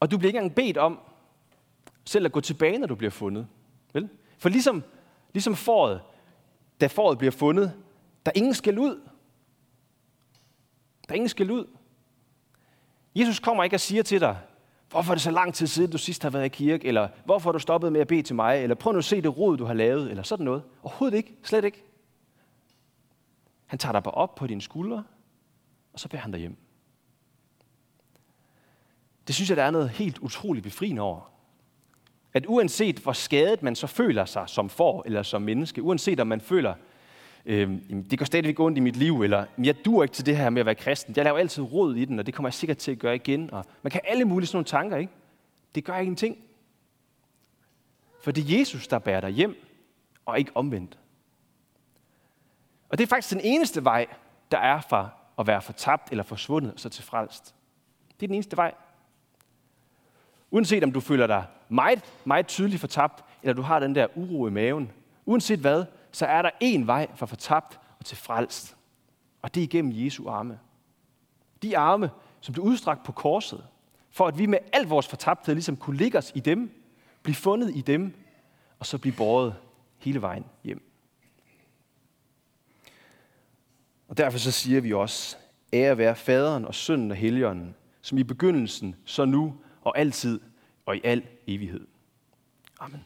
Og 0.00 0.10
du 0.10 0.18
bliver 0.18 0.28
ikke 0.28 0.38
engang 0.38 0.54
bedt 0.54 0.76
om 0.76 1.00
selv 2.04 2.26
at 2.26 2.32
gå 2.32 2.40
tilbage, 2.40 2.78
når 2.78 2.86
du 2.86 2.94
bliver 2.94 3.10
fundet. 3.10 3.46
Vel? 3.92 4.08
For 4.38 4.48
ligesom, 4.48 4.82
ligesom 5.32 5.54
foråret, 5.54 6.00
da 6.80 6.86
foråret 6.86 7.18
bliver 7.18 7.32
fundet, 7.32 7.74
der 8.26 8.32
er 8.34 8.38
ingen 8.38 8.54
skal 8.54 8.78
ud. 8.78 9.00
Der 11.08 11.12
er 11.12 11.14
ingen 11.14 11.28
skal 11.28 11.50
ud. 11.50 11.66
Jesus 13.14 13.38
kommer 13.38 13.64
ikke 13.64 13.76
og 13.76 13.80
siger 13.80 14.02
til 14.02 14.20
dig, 14.20 14.38
hvorfor 14.90 15.12
er 15.12 15.14
det 15.14 15.22
så 15.22 15.30
lang 15.30 15.54
tid 15.54 15.66
siden, 15.66 15.90
du 15.90 15.98
sidst 15.98 16.22
har 16.22 16.30
været 16.30 16.44
i 16.44 16.48
kirke, 16.48 16.88
eller 16.88 17.08
hvorfor 17.24 17.48
har 17.48 17.52
du 17.52 17.58
stoppet 17.58 17.92
med 17.92 18.00
at 18.00 18.06
bede 18.06 18.22
til 18.22 18.36
mig, 18.36 18.62
eller 18.62 18.74
prøv 18.74 18.92
nu 18.92 18.98
at 18.98 19.04
se 19.04 19.22
det 19.22 19.38
rod, 19.38 19.56
du 19.56 19.64
har 19.64 19.74
lavet, 19.74 20.10
eller 20.10 20.22
sådan 20.22 20.44
noget. 20.44 20.62
Overhovedet 20.82 21.16
ikke. 21.16 21.34
Slet 21.42 21.64
ikke. 21.64 21.84
Han 23.66 23.78
tager 23.78 23.92
dig 23.92 24.02
bare 24.02 24.14
op 24.14 24.34
på 24.34 24.46
dine 24.46 24.60
skuldre, 24.60 25.04
og 25.92 26.00
så 26.00 26.08
bærer 26.08 26.22
han 26.22 26.30
dig 26.30 26.40
hjem. 26.40 26.56
Det 29.26 29.34
synes 29.34 29.48
jeg, 29.48 29.56
der 29.56 29.62
er 29.62 29.70
noget 29.70 29.90
helt 29.90 30.18
utroligt 30.18 30.64
befriende 30.64 31.02
over. 31.02 31.30
At 32.32 32.46
uanset 32.46 32.98
hvor 32.98 33.12
skadet 33.12 33.62
man 33.62 33.76
så 33.76 33.86
føler 33.86 34.24
sig 34.24 34.48
som 34.48 34.68
for 34.68 35.02
eller 35.06 35.22
som 35.22 35.42
menneske, 35.42 35.82
uanset 35.82 36.20
om 36.20 36.26
man 36.26 36.40
føler, 36.40 36.74
øh, 37.46 37.78
det 38.10 38.18
går 38.18 38.24
stadigvæk 38.24 38.60
ondt 38.60 38.78
i 38.78 38.80
mit 38.80 38.96
liv, 38.96 39.22
eller 39.22 39.44
jeg 39.58 39.84
dur 39.84 40.02
ikke 40.02 40.14
til 40.14 40.26
det 40.26 40.36
her 40.36 40.50
med 40.50 40.60
at 40.60 40.66
være 40.66 40.74
kristen. 40.74 41.14
Jeg 41.16 41.24
laver 41.24 41.38
altid 41.38 41.62
råd 41.62 41.96
i 41.96 42.04
den, 42.04 42.18
og 42.18 42.26
det 42.26 42.34
kommer 42.34 42.48
jeg 42.48 42.54
sikkert 42.54 42.76
til 42.76 42.90
at 42.92 42.98
gøre 42.98 43.14
igen. 43.14 43.50
Og 43.52 43.64
man 43.82 43.90
kan 43.90 44.00
alle 44.04 44.24
mulige 44.24 44.46
sådan 44.46 44.56
nogle 44.56 44.64
tanker, 44.64 44.96
ikke? 44.96 45.12
Det 45.74 45.84
gør 45.84 45.96
ingenting. 45.96 46.38
For 48.22 48.30
det 48.30 48.54
er 48.54 48.58
Jesus, 48.58 48.88
der 48.88 48.98
bærer 48.98 49.20
dig 49.20 49.30
hjem, 49.30 49.56
og 50.26 50.38
ikke 50.38 50.50
omvendt. 50.54 50.98
Og 52.88 52.98
det 52.98 53.04
er 53.04 53.08
faktisk 53.08 53.34
den 53.34 53.40
eneste 53.44 53.84
vej, 53.84 54.06
der 54.50 54.58
er 54.58 54.80
fra 54.80 55.08
at 55.38 55.46
være 55.46 55.62
fortabt 55.62 56.10
eller 56.10 56.24
forsvundet, 56.24 56.72
og 56.72 56.80
så 56.80 56.88
til 56.88 57.04
frelst. 57.04 57.54
Det 58.20 58.26
er 58.26 58.28
den 58.28 58.34
eneste 58.34 58.56
vej. 58.56 58.74
Uanset 60.50 60.84
om 60.84 60.92
du 60.92 61.00
føler 61.00 61.26
dig 61.26 61.44
meget, 61.68 62.04
meget 62.24 62.46
tydeligt 62.46 62.80
fortabt, 62.80 63.24
eller 63.42 63.54
du 63.54 63.62
har 63.62 63.78
den 63.78 63.94
der 63.94 64.06
uro 64.14 64.46
i 64.46 64.50
maven, 64.50 64.92
uanset 65.26 65.58
hvad, 65.58 65.84
så 66.12 66.26
er 66.26 66.42
der 66.42 66.50
én 66.64 66.86
vej 66.86 67.10
fra 67.14 67.26
fortabt 67.26 67.80
og 67.98 68.04
til 68.04 68.16
frelst. 68.16 68.76
Og 69.42 69.54
det 69.54 69.60
er 69.60 69.64
igennem 69.64 69.92
Jesu 69.94 70.28
arme. 70.28 70.58
De 71.62 71.78
arme, 71.78 72.10
som 72.40 72.52
blev 72.52 72.64
udstrakt 72.64 73.04
på 73.04 73.12
korset, 73.12 73.66
for 74.10 74.26
at 74.26 74.38
vi 74.38 74.46
med 74.46 74.58
al 74.72 74.86
vores 74.86 75.08
fortabthed 75.08 75.54
ligesom 75.54 75.76
kunne 75.76 75.96
ligge 75.96 76.18
os 76.18 76.32
i 76.34 76.40
dem, 76.40 76.82
blive 77.22 77.34
fundet 77.34 77.76
i 77.76 77.80
dem, 77.80 78.14
og 78.78 78.86
så 78.86 78.98
blive 78.98 79.16
båret 79.16 79.54
hele 79.98 80.22
vejen 80.22 80.44
hjem. 80.64 80.90
Og 84.08 84.16
derfor 84.16 84.38
så 84.38 84.50
siger 84.50 84.80
vi 84.80 84.92
også, 84.92 85.36
ære 85.72 85.98
være 85.98 86.16
faderen 86.16 86.64
og 86.64 86.74
sønnen 86.74 87.10
og 87.10 87.16
helligånden, 87.16 87.74
som 88.02 88.18
i 88.18 88.22
begyndelsen, 88.22 88.96
så 89.04 89.24
nu 89.24 89.54
og 89.82 89.98
altid 89.98 90.40
og 90.86 90.96
i 90.96 91.00
al 91.04 91.26
evighed. 91.46 91.86
Amen. 92.80 93.04